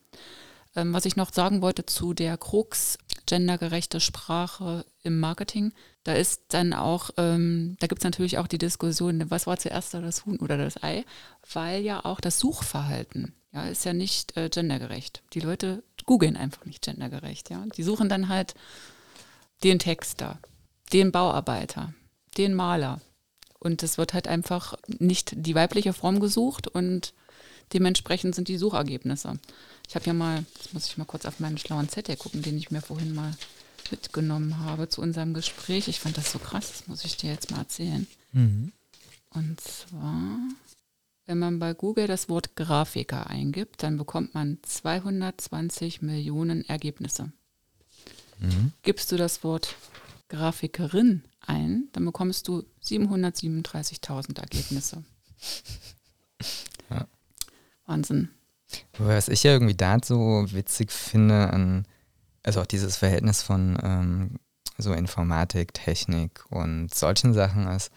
[0.77, 6.43] Ähm, was ich noch sagen wollte zu der Krux gendergerechte Sprache im Marketing, da ist
[6.49, 10.37] dann auch, ähm, da gibt es natürlich auch die Diskussion, was war zuerst das Huhn
[10.37, 11.03] oder das Ei,
[11.51, 15.23] weil ja auch das Suchverhalten ja, ist ja nicht äh, gendergerecht.
[15.33, 17.49] Die Leute googeln einfach nicht gendergerecht.
[17.49, 17.65] Ja?
[17.75, 18.53] Die suchen dann halt
[19.63, 20.39] den Texter,
[20.93, 21.93] den Bauarbeiter,
[22.37, 23.01] den Maler.
[23.59, 27.15] Und es wird halt einfach nicht die weibliche Form gesucht und
[27.73, 29.39] dementsprechend sind die Suchergebnisse.
[29.87, 32.57] Ich habe ja mal, jetzt muss ich mal kurz auf meinen schlauen Zettel gucken, den
[32.57, 33.35] ich mir vorhin mal
[33.91, 35.87] mitgenommen habe zu unserem Gespräch.
[35.87, 38.07] Ich fand das so krass, das muss ich dir jetzt mal erzählen.
[38.33, 38.71] Mhm.
[39.31, 40.39] Und zwar,
[41.25, 47.31] wenn man bei Google das Wort Grafiker eingibt, dann bekommt man 220 Millionen Ergebnisse.
[48.39, 48.71] Mhm.
[48.83, 49.75] Gibst du das Wort
[50.29, 55.03] Grafikerin ein, dann bekommst du 737.000 Ergebnisse.
[57.87, 58.29] Wahnsinn.
[58.97, 61.87] Was ich ja irgendwie da so witzig finde, an,
[62.43, 64.39] also auch dieses Verhältnis von ähm,
[64.77, 67.91] so Informatik, Technik und solchen Sachen ist,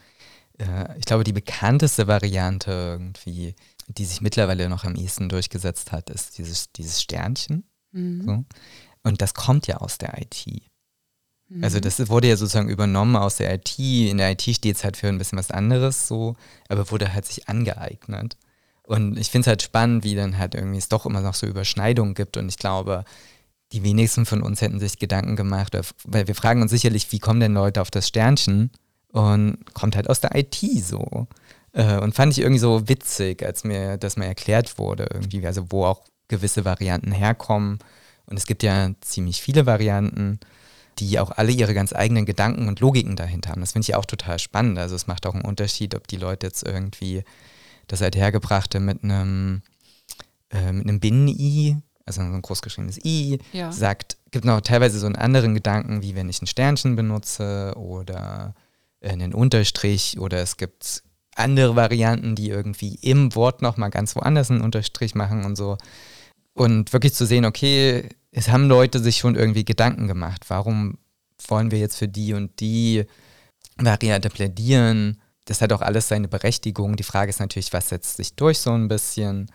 [0.59, 3.55] äh, ich glaube, die bekannteste Variante irgendwie,
[3.89, 7.65] die sich mittlerweile noch am ehesten durchgesetzt hat, ist dieses, dieses Sternchen.
[7.93, 8.23] Mhm.
[8.25, 8.45] So.
[9.03, 10.47] Und das kommt ja aus der IT.
[11.63, 11.83] Also mhm.
[11.83, 13.79] das wurde ja sozusagen übernommen aus der IT.
[13.79, 16.37] In der IT steht es halt für ein bisschen was anderes so,
[16.69, 18.37] aber wurde halt sich angeeignet.
[18.91, 21.47] Und ich finde es halt spannend, wie dann halt irgendwie es doch immer noch so
[21.47, 22.37] Überschneidungen gibt.
[22.37, 23.05] Und ich glaube,
[23.73, 27.39] die wenigsten von uns hätten sich Gedanken gemacht, weil wir fragen uns sicherlich, wie kommen
[27.39, 28.73] denn Leute auf das Sternchen?
[29.13, 31.29] Und kommt halt aus der IT so.
[31.73, 35.67] Äh, und fand ich irgendwie so witzig, als mir das mal erklärt wurde, irgendwie, also
[35.71, 37.79] wo auch gewisse Varianten herkommen.
[38.27, 40.41] Und es gibt ja ziemlich viele Varianten
[40.99, 43.61] die auch alle ihre ganz eigenen Gedanken und Logiken dahinter haben.
[43.61, 44.79] Das finde ich auch total spannend.
[44.79, 47.25] Also es macht auch einen Unterschied, ob die Leute jetzt irgendwie
[47.91, 49.63] das Althergebrachte mit einem,
[50.51, 51.77] äh, mit einem Binnen-I,
[52.07, 53.73] also ein großgeschriebenes I, ja.
[53.73, 58.55] sagt, gibt noch teilweise so einen anderen Gedanken, wie wenn ich ein Sternchen benutze oder
[59.01, 61.03] äh, einen Unterstrich oder es gibt
[61.35, 65.77] andere Varianten, die irgendwie im Wort nochmal ganz woanders einen Unterstrich machen und so.
[66.55, 70.45] Und wirklich zu sehen, okay, es haben Leute sich schon irgendwie Gedanken gemacht.
[70.49, 70.99] Warum
[71.49, 73.05] wollen wir jetzt für die und die
[73.77, 75.21] Variante plädieren?
[75.51, 76.95] Das hat auch alles seine Berechtigung.
[76.95, 79.51] Die Frage ist natürlich, was setzt sich durch so ein bisschen?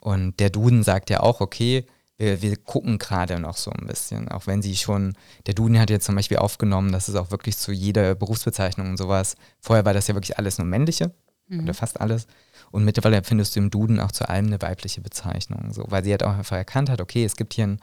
[0.00, 1.84] Und der Duden sagt ja auch, okay,
[2.16, 4.28] wir, wir gucken gerade noch so ein bisschen.
[4.28, 5.14] Auch wenn sie schon,
[5.46, 8.96] der Duden hat jetzt zum Beispiel aufgenommen, dass es auch wirklich zu jeder Berufsbezeichnung und
[8.96, 11.12] sowas, vorher war das ja wirklich alles nur männliche
[11.48, 11.64] mhm.
[11.64, 12.28] oder fast alles.
[12.70, 16.12] Und mittlerweile findest du im Duden auch zu allem eine weibliche Bezeichnung, so, weil sie
[16.12, 17.80] halt auch einfach erkannt hat, okay, es gibt hier ein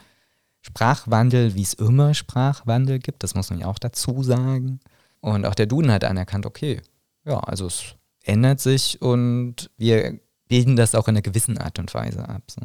[0.62, 4.80] Sprachwandel, wie es immer Sprachwandel gibt, das muss man ja auch dazu sagen.
[5.20, 6.82] Und auch der Duden hat anerkannt, okay,
[7.30, 11.94] ja, also es ändert sich und wir bilden das auch in einer gewissen Art und
[11.94, 12.42] Weise ab.
[12.48, 12.62] So.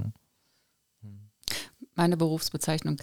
[1.95, 2.97] Meine Berufsbezeichnung,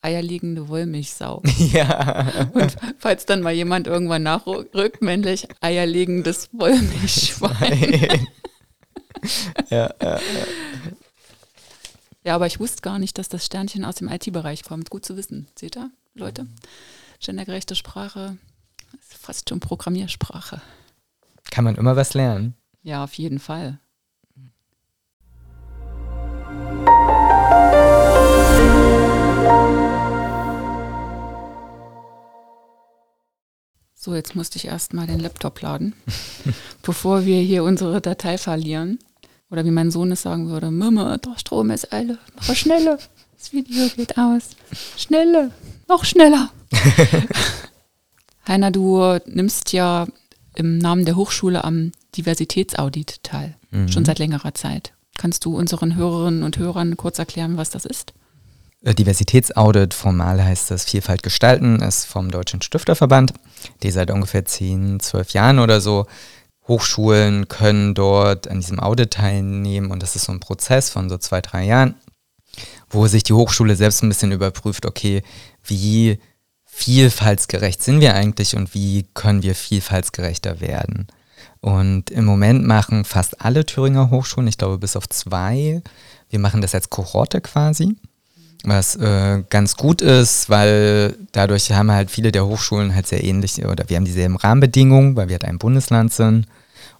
[0.00, 1.42] eierlegende Wollmilchsau.
[1.58, 2.48] Ja.
[2.54, 8.26] Und falls dann mal jemand irgendwann nachrückt, männlich eierlegendes Wollmilchschwein.
[9.70, 10.18] ja, ja, ja.
[12.24, 14.90] Ja, aber ich wusste gar nicht, dass das Sternchen aus dem IT-Bereich kommt.
[14.90, 15.48] Gut zu wissen.
[15.58, 16.46] Seht ihr, Leute?
[17.20, 18.36] Gendergerechte Sprache
[19.00, 20.60] ist fast schon Programmiersprache.
[21.50, 22.54] Kann man immer was lernen.
[22.82, 23.78] Ja, auf jeden Fall.
[34.04, 35.94] So, jetzt musste ich erstmal den Laptop laden,
[36.82, 38.98] bevor wir hier unsere Datei verlieren.
[39.48, 42.98] Oder wie mein Sohn es sagen würde, Mama, der Strom ist alle, mach schneller.
[43.38, 44.50] Das Video geht aus.
[44.96, 45.50] Schneller,
[45.88, 46.50] noch schneller.
[48.46, 50.06] Heiner, du nimmst ja
[50.54, 53.88] im Namen der Hochschule am Diversitätsaudit teil, mhm.
[53.88, 54.92] schon seit längerer Zeit.
[55.18, 58.14] Kannst du unseren Hörerinnen und Hörern kurz erklären, was das ist?
[58.82, 63.32] Äh, Diversitätsaudit, formal heißt das Vielfalt gestalten, ist vom Deutschen Stifterverband,
[63.82, 66.06] die seit ungefähr 10, 12 Jahren oder so
[66.68, 71.18] Hochschulen können dort an diesem Audit teilnehmen und das ist so ein Prozess von so
[71.18, 71.96] zwei, drei Jahren,
[72.88, 75.22] wo sich die Hochschule selbst ein bisschen überprüft, okay,
[75.64, 76.18] wie
[76.74, 81.06] vielfaltsgerecht sind wir eigentlich und wie können wir vielfaltsgerechter werden.
[81.60, 85.82] Und im Moment machen fast alle Thüringer Hochschulen, ich glaube bis auf zwei,
[86.30, 87.94] wir machen das als Kohorte quasi,
[88.64, 93.64] was äh, ganz gut ist, weil dadurch haben halt viele der Hochschulen halt sehr ähnlich
[93.64, 96.46] oder wir haben dieselben Rahmenbedingungen, weil wir halt ein Bundesland sind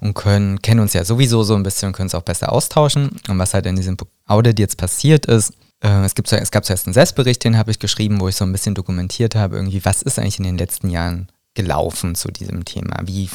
[0.00, 3.10] und können, kennen uns ja sowieso so ein bisschen und können es auch besser austauschen.
[3.26, 6.86] Und was halt in diesem Audit jetzt passiert ist, äh, es, gibt, es gab zuerst
[6.86, 10.02] einen Selbstbericht, den habe ich geschrieben, wo ich so ein bisschen dokumentiert habe, irgendwie, was
[10.02, 12.96] ist eigentlich in den letzten Jahren gelaufen zu diesem Thema?
[13.04, 13.28] Wie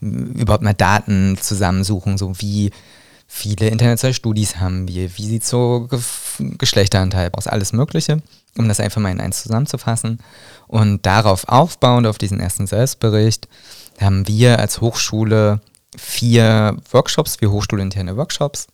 [0.00, 2.70] überhaupt mal Daten zusammensuchen, so wie
[3.26, 6.00] viele internationale Studis haben wir, wie sieht so Ge
[6.58, 8.22] Geschlechteranteil aus, alles Mögliche,
[8.56, 10.18] um das einfach mal in eins zusammenzufassen.
[10.66, 13.46] Und darauf aufbauend, auf diesen ersten Selbstbericht,
[14.00, 15.60] haben wir als Hochschule
[15.96, 18.68] vier Workshops, vier hochschulinterne Workshops,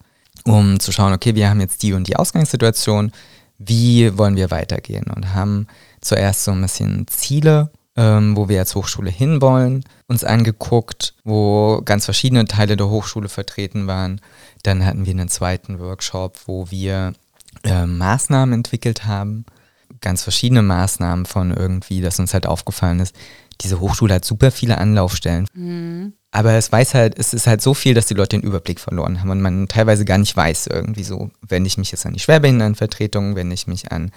[0.47, 3.13] um zu schauen, okay, wir haben jetzt die und die Ausgangssituation,
[3.59, 5.67] wie wollen wir weitergehen und haben
[6.01, 12.05] zuerst so ein bisschen Ziele ähm, wo wir als Hochschule hinwollen, uns angeguckt, wo ganz
[12.05, 14.21] verschiedene Teile der Hochschule vertreten waren.
[14.63, 17.15] Dann hatten wir einen zweiten Workshop, wo wir
[17.65, 19.47] äh, Maßnahmen entwickelt haben,
[20.01, 23.17] ganz verschiedene Maßnahmen von irgendwie, dass uns halt aufgefallen ist,
[23.63, 25.47] diese Hochschule hat super viele Anlaufstellen.
[25.55, 26.13] Mhm.
[26.37, 29.21] Aber es weiß halt, es ist halt so viel, dass die Leute den Überblick verloren
[29.21, 32.19] haben und man teilweise gar nicht weiß, irgendwie so, wenn ich mich jetzt an die
[32.19, 34.11] Schwerbehindertenvertretung, wenn ich mich an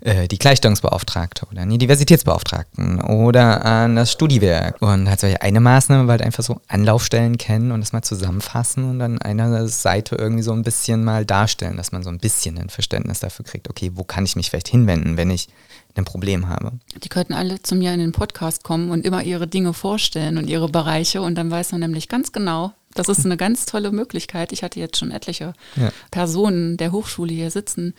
[0.00, 4.80] äh, die Gleichstellungsbeauftragte oder an die Diversitätsbeauftragten oder an das Studiwerk.
[4.80, 8.84] Und halt solche eine Maßnahme, weil halt einfach so Anlaufstellen kennen und das mal zusammenfassen
[8.84, 12.58] und dann einer Seite irgendwie so ein bisschen mal darstellen, dass man so ein bisschen
[12.58, 15.48] ein Verständnis dafür kriegt, okay, wo kann ich mich vielleicht hinwenden, wenn ich
[15.96, 16.72] ein Problem habe.
[17.02, 20.48] Die könnten alle zu mir in den Podcast kommen und immer ihre Dinge vorstellen und
[20.48, 24.52] ihre Bereiche und dann weiß man nämlich ganz genau, das ist eine ganz tolle Möglichkeit.
[24.52, 25.90] Ich hatte jetzt schon etliche ja.
[26.10, 27.94] Personen der Hochschule hier sitzen,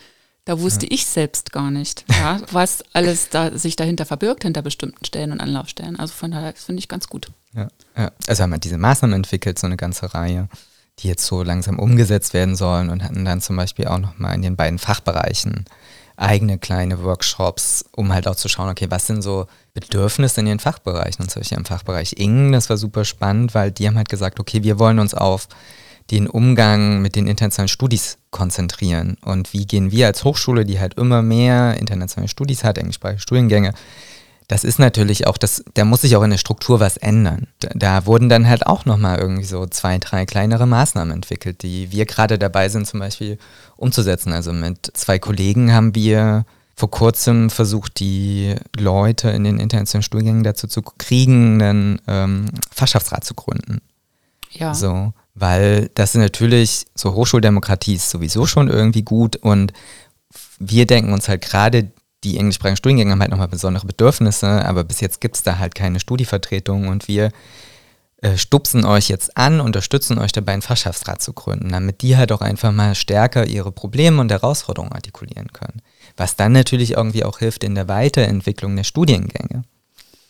[0.46, 0.92] da wusste ja.
[0.94, 5.42] ich selbst gar nicht, ja, was alles da sich dahinter verbirgt, hinter bestimmten Stellen und
[5.42, 6.00] Anlaufstellen.
[6.00, 7.32] Also von daher finde ich ganz gut.
[7.54, 8.12] Ja, ja.
[8.28, 10.48] Also haben wir diese Maßnahmen entwickelt, so eine ganze Reihe,
[11.00, 14.44] die jetzt so langsam umgesetzt werden sollen und hatten dann zum Beispiel auch nochmal in
[14.44, 15.66] den beiden Fachbereichen
[16.18, 20.60] eigene kleine Workshops, um halt auch zu schauen, okay, was sind so Bedürfnisse in den
[20.60, 21.24] Fachbereichen?
[21.24, 24.40] Und zum Beispiel im Fachbereich Ingen, das war super spannend, weil die haben halt gesagt,
[24.40, 25.48] okay, wir wollen uns auf
[26.12, 29.18] den Umgang mit den internationalen Studis konzentrieren.
[29.24, 33.74] Und wie gehen wir als Hochschule, die halt immer mehr internationale Studis hat, englischsprachige Studiengänge,
[34.48, 37.48] das ist natürlich auch, das, da muss sich auch in der Struktur was ändern.
[37.60, 41.92] Da, da wurden dann halt auch nochmal irgendwie so zwei, drei kleinere Maßnahmen entwickelt, die
[41.92, 43.40] wir gerade dabei sind, zum Beispiel
[43.76, 44.34] umzusetzen.
[44.34, 50.44] Also mit zwei Kollegen haben wir vor kurzem versucht, die Leute in den internationalen Studiengängen
[50.44, 53.82] dazu zu kriegen, einen ähm, Fachschaftsrat zu gründen.
[54.52, 54.76] Ja.
[54.76, 59.74] So, weil das natürlich, so Hochschuldemokratie ist sowieso schon irgendwie gut und
[60.60, 61.92] wir denken uns halt gerade,
[62.24, 65.76] die englischsprachigen Studiengänge haben halt nochmal besondere Bedürfnisse, aber bis jetzt gibt es da halt
[65.76, 67.32] keine Studievertretung und wir
[68.22, 72.32] äh, stupsen euch jetzt an, unterstützen euch dabei, einen Fachschaftsrat zu gründen, damit die halt
[72.32, 75.82] auch einfach mal stärker ihre Probleme und Herausforderungen artikulieren können.
[76.16, 79.64] Was dann natürlich irgendwie auch hilft in der Weiterentwicklung der Studiengänge.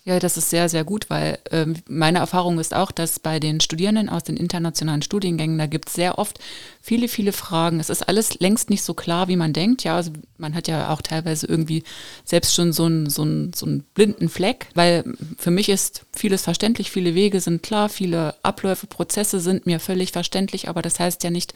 [0.08, 3.60] Ja, das ist sehr, sehr gut, weil ähm, meine Erfahrung ist auch, dass bei den
[3.60, 6.38] Studierenden aus den internationalen Studiengängen, da gibt es sehr oft
[6.80, 7.80] viele, viele Fragen.
[7.80, 9.84] Es ist alles längst nicht so klar, wie man denkt.
[9.84, 11.84] Ja, also man hat ja auch teilweise irgendwie
[12.24, 15.06] selbst schon so einen so so einen blinden Fleck, weil
[15.39, 20.12] für mich ist vieles verständlich, viele Wege sind klar, viele Abläufe, Prozesse sind mir völlig
[20.12, 21.56] verständlich, aber das heißt ja nicht,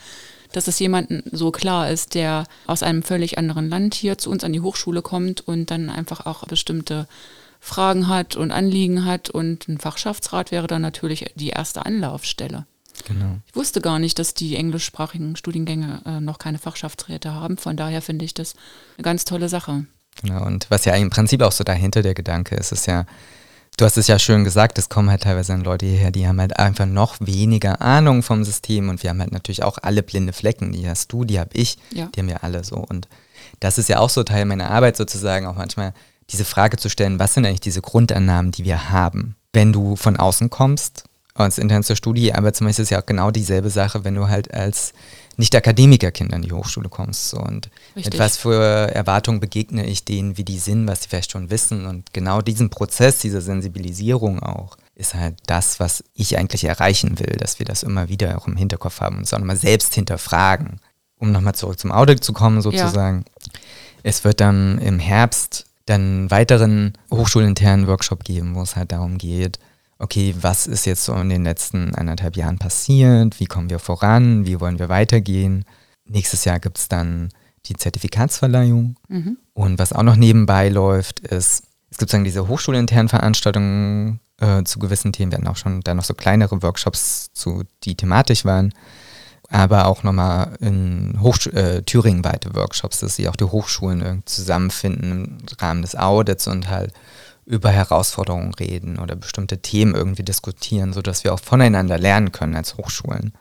[0.54, 4.44] dass es jemanden so klar ist, der aus einem völlig anderen Land hier zu uns
[4.44, 7.08] an die Hochschule kommt und dann einfach auch bestimmte
[7.60, 9.30] Fragen hat und Anliegen hat.
[9.30, 12.66] Und ein Fachschaftsrat wäre dann natürlich die erste Anlaufstelle.
[13.08, 13.38] Genau.
[13.48, 17.58] Ich wusste gar nicht, dass die englischsprachigen Studiengänge äh, noch keine Fachschaftsräte haben.
[17.58, 18.56] Von daher finde ich das
[18.98, 19.86] eine ganz tolle Sache.
[20.22, 23.06] Genau, und was ja im Prinzip auch so dahinter der Gedanke ist, ist ja,
[23.78, 26.60] du hast es ja schön gesagt, es kommen halt teilweise Leute hierher, die haben halt
[26.60, 30.74] einfach noch weniger Ahnung vom System und wir haben halt natürlich auch alle blinde Flecken.
[30.74, 32.08] Die hast du, die habe ich, ja.
[32.08, 32.78] die haben wir alle so.
[32.78, 33.08] Und
[33.60, 35.94] das ist ja auch so Teil meiner Arbeit sozusagen, auch manchmal
[36.32, 39.36] diese Frage zu stellen, was sind eigentlich diese Grundannahmen, die wir haben?
[39.54, 41.04] Wenn du von außen kommst,
[41.40, 44.28] als intensive Studie, aber zum Beispiel ist es ja auch genau dieselbe Sache, wenn du
[44.28, 44.94] halt als
[45.38, 47.30] Nicht-Akademiker-Kind an die Hochschule kommst.
[47.30, 47.38] So.
[47.38, 48.14] Und Richtig.
[48.14, 51.86] mit was für Erwartungen begegne ich denen, wie die sind, was sie vielleicht schon wissen.
[51.86, 57.38] Und genau diesen Prozess, diese Sensibilisierung auch, ist halt das, was ich eigentlich erreichen will,
[57.38, 60.82] dass wir das immer wieder auch im Hinterkopf haben und uns auch nochmal selbst hinterfragen.
[61.18, 63.26] Um nochmal zurück zum Audit zu kommen, sozusagen.
[63.26, 63.52] Ja.
[64.04, 69.18] Es wird dann im Herbst dann einen weiteren hochschulinternen Workshop geben, wo es halt darum
[69.18, 69.60] geht,
[69.98, 74.46] okay, was ist jetzt so in den letzten anderthalb Jahren passiert, wie kommen wir voran,
[74.46, 75.66] wie wollen wir weitergehen.
[76.06, 77.30] Nächstes Jahr gibt es dann
[77.66, 78.96] die Zertifikatsverleihung.
[79.10, 79.38] Mhm.
[79.54, 84.80] Und was auch noch nebenbei läuft, ist, es gibt sozusagen diese hochschulinternen Veranstaltungen äh, zu
[84.80, 85.32] gewissen Themen.
[85.32, 88.74] Wir hatten auch schon da noch so kleinere Workshops, zu, die thematisch waren.
[89.50, 95.12] Aber auch nochmal in Hochsch äh, Thüringen weite Workshops, dass sie auch die Hochschulen zusammenfinden
[95.12, 96.94] im Rahmen des Audits und halt
[97.46, 102.78] über Herausforderungen reden oder bestimmte Themen irgendwie diskutieren, sodass wir auch voneinander lernen können als
[102.78, 103.34] Hochschulen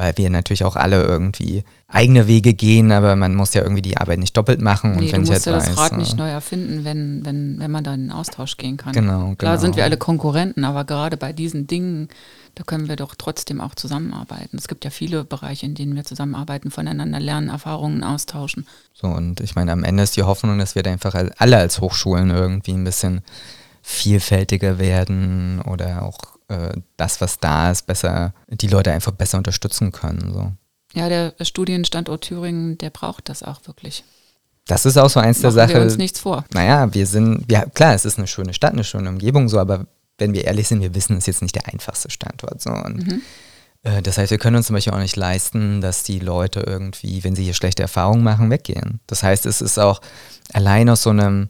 [0.00, 3.98] weil wir natürlich auch alle irgendwie eigene Wege gehen, aber man muss ja irgendwie die
[3.98, 4.92] Arbeit nicht doppelt machen.
[4.92, 7.58] Nee, und wenn du musst ja das weiß, Rad nicht äh, neu erfinden, wenn, wenn,
[7.58, 8.94] wenn man da in den Austausch gehen kann.
[8.94, 9.60] Genau, Klar genau.
[9.60, 12.08] sind wir alle Konkurrenten, aber gerade bei diesen Dingen,
[12.54, 14.56] da können wir doch trotzdem auch zusammenarbeiten.
[14.56, 18.66] Es gibt ja viele Bereiche, in denen wir zusammenarbeiten, voneinander lernen, Erfahrungen austauschen.
[18.94, 21.82] So, und ich meine, am Ende ist die Hoffnung, dass wir da einfach alle als
[21.82, 23.20] Hochschulen irgendwie ein bisschen
[23.82, 29.92] vielfältiger werden oder auch äh, das, was da ist, besser, die Leute einfach besser unterstützen
[29.92, 30.32] können.
[30.32, 30.52] So.
[30.98, 34.04] Ja, der Studienstandort Thüringen, der braucht das auch wirklich.
[34.66, 35.82] Das ist auch so eins der Machen wir Sachen.
[35.82, 36.44] uns nichts vor.
[36.52, 39.86] Naja, wir sind, ja klar, es ist eine schöne Stadt, eine schöne Umgebung, so, aber
[40.18, 42.60] wenn wir ehrlich sind, wir wissen, es ist jetzt nicht der einfachste Standort.
[42.60, 42.70] So.
[42.70, 43.22] Und Mhm.
[43.82, 47.24] äh, das heißt, wir können uns zum Beispiel auch nicht leisten, dass die Leute irgendwie,
[47.24, 49.00] wenn sie hier schlechte Erfahrungen machen, weggehen.
[49.06, 50.00] Das heißt, es ist auch
[50.52, 51.48] allein aus so einem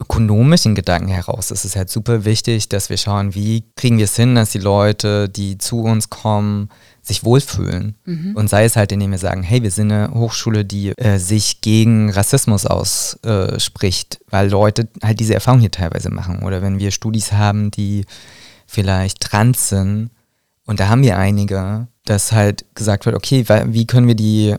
[0.00, 4.14] ökonomischen Gedanken heraus, es ist halt super wichtig, dass wir schauen, wie kriegen wir es
[4.14, 6.68] hin, dass die Leute, die zu uns kommen,
[7.02, 7.96] sich wohlfühlen.
[8.34, 11.62] Und sei es halt, indem wir sagen, hey, wir sind eine Hochschule, die äh, sich
[11.62, 16.44] gegen Rassismus ausspricht, weil Leute halt diese Erfahrung hier teilweise machen.
[16.44, 18.04] Oder wenn wir Studis haben, die
[18.66, 20.10] vielleicht trans sind,
[20.64, 24.54] und da haben wir einige, dass halt gesagt wird, okay, wie können wir die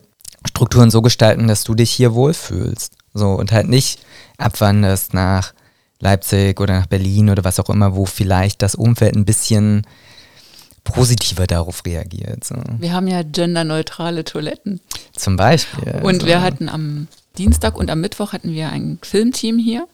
[0.47, 2.98] Strukturen so gestalten, dass du dich hier wohlfühlst?
[3.13, 4.00] So, und halt nicht
[4.38, 5.54] abwanderst nach
[6.00, 9.86] Leipzig oder nach Berlin oder was auch immer, wo vielleicht das Umfeld ein bisschen
[10.84, 12.43] positiver darauf reagiert.
[12.43, 12.56] So.
[12.78, 14.80] Wir haben ja genderneutrale Toiletten.
[15.13, 16.02] Zum Beispiel.
[16.02, 16.28] Und so.
[16.28, 19.88] wir hatten am Dienstag und am Mittwoch hatten wir ein Filmteam hier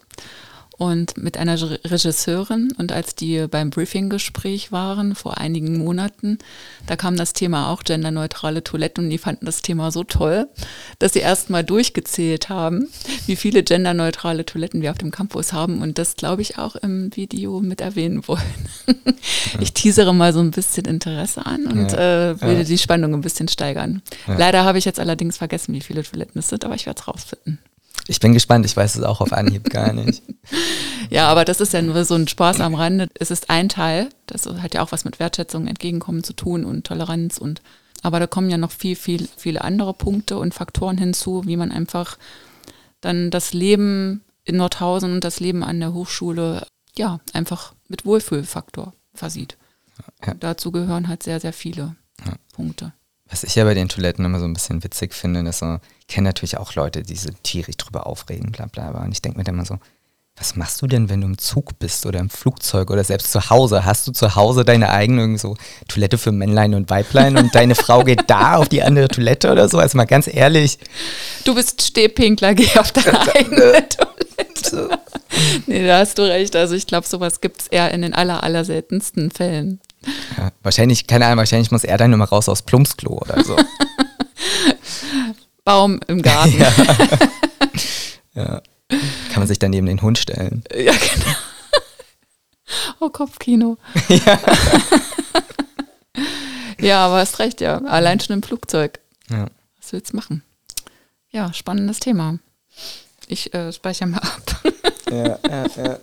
[0.78, 2.74] und mit einer Re- Regisseurin.
[2.78, 6.38] Und als die beim Briefinggespräch waren vor einigen Monaten,
[6.86, 10.48] da kam das Thema auch genderneutrale Toiletten und die fanden das Thema so toll,
[11.00, 12.90] dass sie erst mal durchgezählt haben,
[13.26, 17.16] wie viele genderneutrale Toiletten wir auf dem Campus haben und das, glaube ich, auch im
[17.16, 18.42] Video mit erwähnen wollen.
[19.62, 22.32] Ich teasere mal so ein bisschen Interesse an und Ja.
[22.32, 22.64] äh, will Ja.
[22.64, 24.02] die Spannung ein bisschen steigern.
[24.28, 24.38] Ja.
[24.38, 27.08] Leider habe ich jetzt allerdings vergessen, wie viele Toiletten es sind, aber ich werde es
[27.08, 27.60] rausfinden.
[28.08, 30.22] Ich bin gespannt, ich weiß es auch auf Anhieb gar nicht.
[31.12, 33.10] Ja, aber das ist ja nur so ein Spaß am Rande.
[33.14, 36.88] Es ist ein Teil, das hat ja auch was mit Wertschätzung, Entgegenkommen zu tun und
[36.88, 37.62] Toleranz und
[38.02, 41.72] aber da kommen ja noch viel, viel, viele andere Punkte und Faktoren hinzu, wie man
[41.72, 42.18] einfach
[43.02, 46.66] dann das Leben in Nordhausen und das Leben an der Hochschule
[46.98, 49.58] ja einfach mit Wohlfühlfaktor versieht.
[50.26, 50.34] Ja.
[50.36, 51.96] Dazu gehören halt sehr, sehr viele
[52.54, 52.94] Punkte.
[53.30, 56.08] Was ich ja bei den Toiletten immer so ein bisschen witzig finde, ist so, ich
[56.08, 59.04] kenne natürlich auch Leute, die sich tierisch drüber aufregen, bla bla bla.
[59.04, 59.80] Und ich denke mir dann immer so,
[60.38, 63.50] was machst du denn, wenn du im Zug bist oder im Flugzeug oder selbst zu
[63.50, 63.86] Hause?
[63.86, 65.56] Hast du zu Hause deine eigene irgendwie so
[65.88, 69.70] Toilette für Männlein und Weiblein und deine Frau geht da auf die andere Toilette oder
[69.70, 69.78] so?
[69.78, 70.78] Also mal ganz ehrlich.
[71.46, 75.00] Du bist Stehpinkler, geh auf deine eigene Toilette.
[75.68, 76.56] Nee, da hast du recht.
[76.56, 79.80] Also ich glaube, sowas gibt es eher in den aller, aller seltensten Fällen.
[80.38, 83.56] Ja, wahrscheinlich, keine Ahnung, wahrscheinlich muss er dann nur mal raus aus Plumpsklo oder so.
[85.64, 86.60] Baum im Garten.
[86.60, 86.72] ja.
[88.36, 88.62] ja.
[88.90, 90.64] Kann man sich dann neben den Hund stellen.
[90.74, 91.32] Ja, genau.
[93.00, 93.78] Oh, Kopfkino.
[96.80, 97.06] Ja.
[97.06, 97.78] aber hast recht, ja.
[97.84, 99.00] Allein schon im Flugzeug.
[99.30, 99.46] Ja.
[99.80, 100.44] Was willst du machen?
[101.30, 102.40] Ja, spannendes Thema.
[103.28, 104.62] Ich äh, speichere mal ab.
[105.12, 105.98] Ja, ja, ja.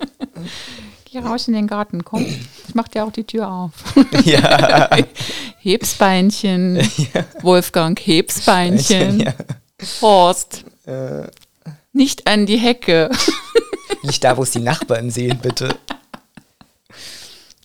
[1.12, 2.24] Geh raus in den Garten, komm.
[2.24, 3.72] Ich mach dir auch die Tür auf.
[4.24, 4.88] ja.
[5.58, 6.80] Hebsbeinchen.
[7.42, 9.20] Wolfgang, Hebsbeinchen.
[9.20, 9.34] ja.
[10.00, 10.64] Horst.
[10.86, 11.24] Äh,
[11.92, 13.10] Nicht an die Hecke.
[14.02, 15.76] nicht da, wo es die Nachbarn sehen, bitte.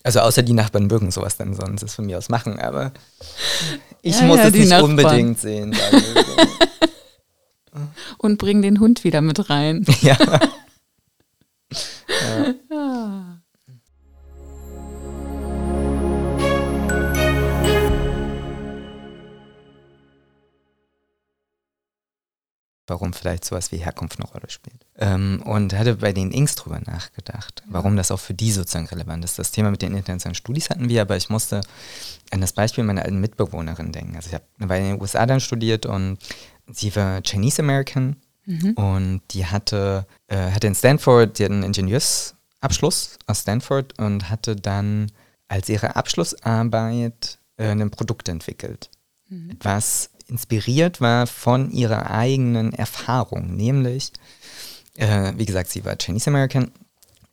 [0.02, 2.92] Also außer die Nachbarn mögen sowas dann sonst es von mir aus machen, aber
[4.02, 4.90] ich Ja, muss ja, es nicht Nachbarn.
[4.90, 5.72] unbedingt sehen.
[5.74, 5.96] so.
[8.18, 9.84] Und bring den Hund wieder mit rein.
[10.02, 10.16] ja.
[22.88, 24.84] Warum vielleicht sowas wie Herkunft eine Rolle spielt.
[24.98, 29.24] Ähm, und hatte bei den Inks drüber nachgedacht, warum das auch für die sozusagen relevant
[29.24, 29.38] ist.
[29.38, 31.60] Das Thema mit den internationalen Studis hatten wir, aber ich musste
[32.30, 34.16] an das Beispiel meiner alten Mitbewohnerin denken.
[34.16, 36.18] Also ich habe eine Weile in den USA dann studiert und
[36.66, 38.16] sie war Chinese American
[38.76, 44.56] und die hatte, äh, hatte in Stanford, die hat einen Ingenieursabschluss aus Stanford und hatte
[44.56, 45.12] dann
[45.48, 48.90] als ihre Abschlussarbeit äh, ein Produkt entwickelt,
[49.62, 54.12] was inspiriert war von ihrer eigenen Erfahrung, nämlich,
[54.96, 56.70] äh, wie gesagt, sie war Chinese American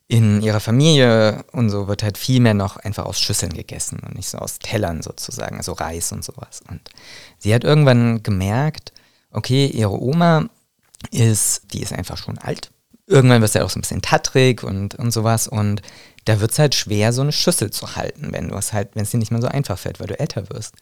[0.08, 4.14] in ihrer Familie und so wird halt viel mehr noch einfach aus Schüsseln gegessen und
[4.14, 6.62] nicht so aus Tellern sozusagen, also Reis und sowas.
[6.68, 6.80] Und
[7.38, 8.92] sie hat irgendwann gemerkt,
[9.32, 10.48] okay, ihre Oma
[11.10, 12.70] ist, die ist einfach schon alt.
[13.08, 15.82] Irgendwann wird sie halt auch so ein bisschen tattrig und, und sowas und
[16.24, 19.04] da wird es halt schwer, so eine Schüssel zu halten, wenn du es halt, wenn
[19.04, 20.74] es dir nicht mehr so einfach fällt, weil du älter wirst.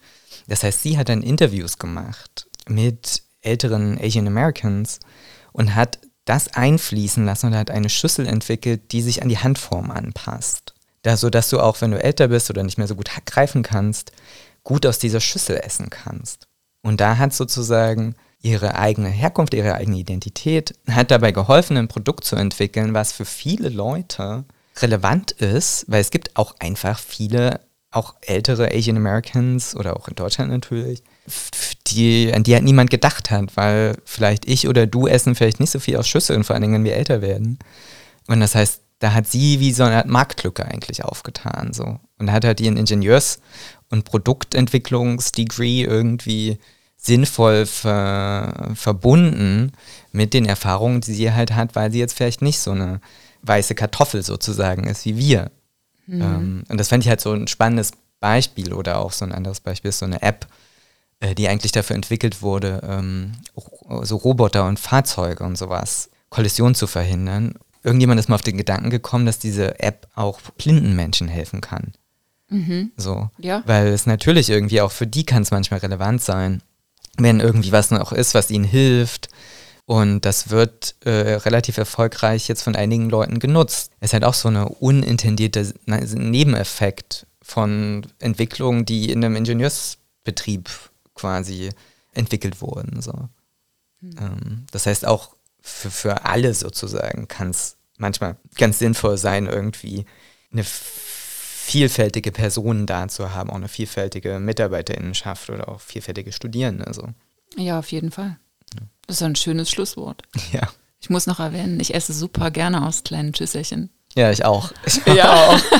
[0.47, 5.01] Das heißt, sie hat dann Interviews gemacht mit älteren Asian Americans
[5.53, 9.90] und hat das einfließen lassen und hat eine Schüssel entwickelt, die sich an die Handform
[9.90, 10.74] anpasst.
[11.03, 13.62] Da, so dass du auch, wenn du älter bist oder nicht mehr so gut greifen
[13.62, 14.12] kannst,
[14.62, 16.49] gut aus dieser Schüssel essen kannst.
[16.82, 22.24] Und da hat sozusagen ihre eigene Herkunft, ihre eigene Identität, hat dabei geholfen, ein Produkt
[22.24, 24.45] zu entwickeln, was für viele Leute
[24.78, 27.61] relevant ist, weil es gibt auch einfach viele,
[27.95, 31.03] auch ältere Asian Americans oder auch in Deutschland natürlich,
[31.86, 35.70] die, an die halt niemand gedacht hat, weil vielleicht ich oder du essen vielleicht nicht
[35.70, 37.59] so viel aus Schüsseln, vor allen Dingen, wenn wir älter werden.
[38.26, 41.72] Und das heißt, da hat sie wie so eine Art Marktlücke eigentlich aufgetan.
[41.72, 42.01] So.
[42.18, 43.38] Und hat halt ihren Ingenieurs-
[43.90, 46.59] und Produktentwicklungsdegree irgendwie
[46.97, 49.72] sinnvoll ver verbunden
[50.11, 53.01] mit den Erfahrungen, die sie halt hat, weil sie jetzt vielleicht nicht so eine
[53.42, 55.51] weiße Kartoffel sozusagen ist wie wir.
[56.07, 56.22] Mhm.
[56.22, 59.61] Ähm, und das fände ich halt so ein spannendes Beispiel oder auch so ein anderes
[59.61, 60.46] Beispiel ist so eine App,
[61.20, 63.32] äh, die eigentlich dafür entwickelt wurde, ähm,
[64.02, 67.55] so Roboter und Fahrzeuge und sowas, Kollision zu verhindern.
[67.82, 71.92] Irgendjemand ist mal auf den Gedanken gekommen, dass diese App auch blinden Menschen helfen kann.
[72.48, 72.92] Mhm.
[72.96, 73.28] So.
[73.38, 73.62] Ja.
[73.66, 76.62] Weil es natürlich irgendwie auch für die kann es manchmal relevant sein,
[77.18, 79.28] wenn irgendwie was noch ist, was ihnen hilft.
[79.87, 83.93] Und das wird äh, relativ erfolgreich jetzt von einigen Leuten genutzt.
[84.01, 90.70] Es hat auch so eine unintendierte Nebeneffekt von Entwicklungen, die in einem Ingenieursbetrieb
[91.14, 91.70] quasi
[92.12, 93.03] entwickelt wurden.
[93.03, 93.28] So.
[94.01, 94.16] Mhm.
[94.18, 100.07] Ähm, das heißt, auch für, für alle sozusagen kann es manchmal ganz sinnvoll sein, irgendwie
[100.51, 106.93] eine vielfältige Person da zu haben, auch eine vielfältige Mitarbeiterinnenschaft oder auch vielfältige Studierende.
[106.95, 107.09] So.
[107.57, 108.39] Ja, auf jeden Fall.
[109.07, 110.22] Das ist ein schönes Schlusswort.
[110.52, 110.68] Ja.
[111.00, 113.90] Ich muss noch erwähnen, ich esse super gerne aus kleinen Schüsselchen.
[114.16, 114.72] Ja, ich auch.
[114.86, 115.48] Ich ja.
[115.48, 115.61] auch.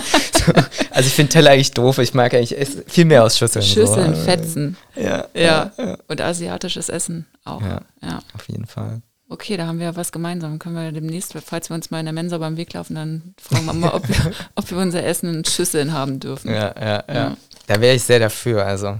[0.91, 1.97] Also ich finde Teller eigentlich doof.
[1.99, 2.55] Ich mag eigentlich
[2.87, 3.64] viel mehr aus Schüsseln.
[3.64, 4.22] Schüsseln, so.
[4.22, 4.77] Fetzen.
[4.95, 5.72] Ja, ja.
[5.77, 5.99] ja.
[6.07, 7.62] Und asiatisches Essen auch.
[7.62, 9.01] Ja, ja, auf jeden Fall.
[9.29, 10.59] Okay, da haben wir was gemeinsam.
[10.59, 13.64] Können wir demnächst, falls wir uns mal in der Mensa beim Weg laufen, dann fragen
[13.64, 16.53] wir mal, ob wir, ob wir unser Essen in Schüsseln haben dürfen.
[16.53, 17.14] Ja, ja, ja.
[17.14, 17.37] ja.
[17.66, 18.99] Da wäre ich sehr dafür, also.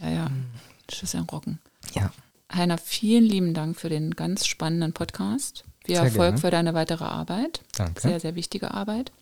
[0.00, 0.30] Ja, ja.
[0.92, 1.58] Schüsseln rocken.
[1.94, 2.12] Ja.
[2.52, 5.64] Heiner, vielen lieben Dank für den ganz spannenden Podcast.
[5.84, 6.38] Viel Erfolg gerne.
[6.38, 7.62] für deine weitere Arbeit.
[7.76, 8.00] Danke.
[8.00, 9.12] Sehr, sehr wichtige Arbeit.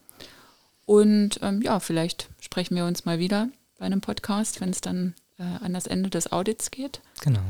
[0.86, 3.48] Und ähm, ja, vielleicht sprechen wir uns mal wieder
[3.78, 7.00] bei einem Podcast, wenn es dann äh, an das Ende des Audits geht.
[7.22, 7.40] Genau.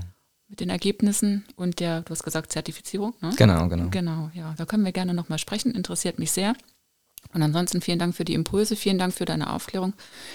[0.48, 3.14] Mit den Ergebnissen und der, du hast gesagt, Zertifizierung.
[3.20, 3.32] Ne?
[3.36, 3.88] Genau, genau.
[3.90, 4.54] Genau, ja.
[4.56, 5.72] Da können wir gerne nochmal sprechen.
[5.74, 6.54] Interessiert mich sehr.
[7.32, 9.94] Und ansonsten vielen Dank für die Impulse, vielen Dank für deine Aufklärung,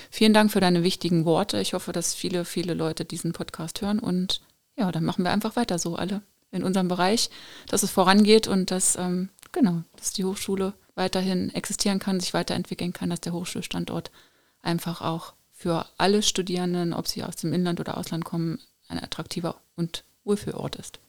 [0.10, 1.62] vielen Dank für deine wichtigen Worte.
[1.62, 4.42] Ich hoffe, dass viele, viele Leute diesen Podcast hören und
[4.80, 6.22] ja, dann machen wir einfach weiter so alle
[6.52, 7.30] in unserem Bereich,
[7.68, 12.94] dass es vorangeht und dass, ähm, genau, dass die Hochschule weiterhin existieren kann, sich weiterentwickeln
[12.94, 14.10] kann, dass der Hochschulstandort
[14.62, 19.62] einfach auch für alle Studierenden, ob sie aus dem Inland oder Ausland kommen, ein attraktiver
[19.76, 21.00] und Wohlfühlort ist.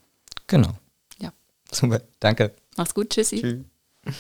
[0.47, 0.75] Genau.
[1.19, 1.33] Ja.
[1.71, 2.55] Super, danke.
[2.77, 3.41] Mach's gut, tschüssi.
[3.41, 4.15] Tschüss.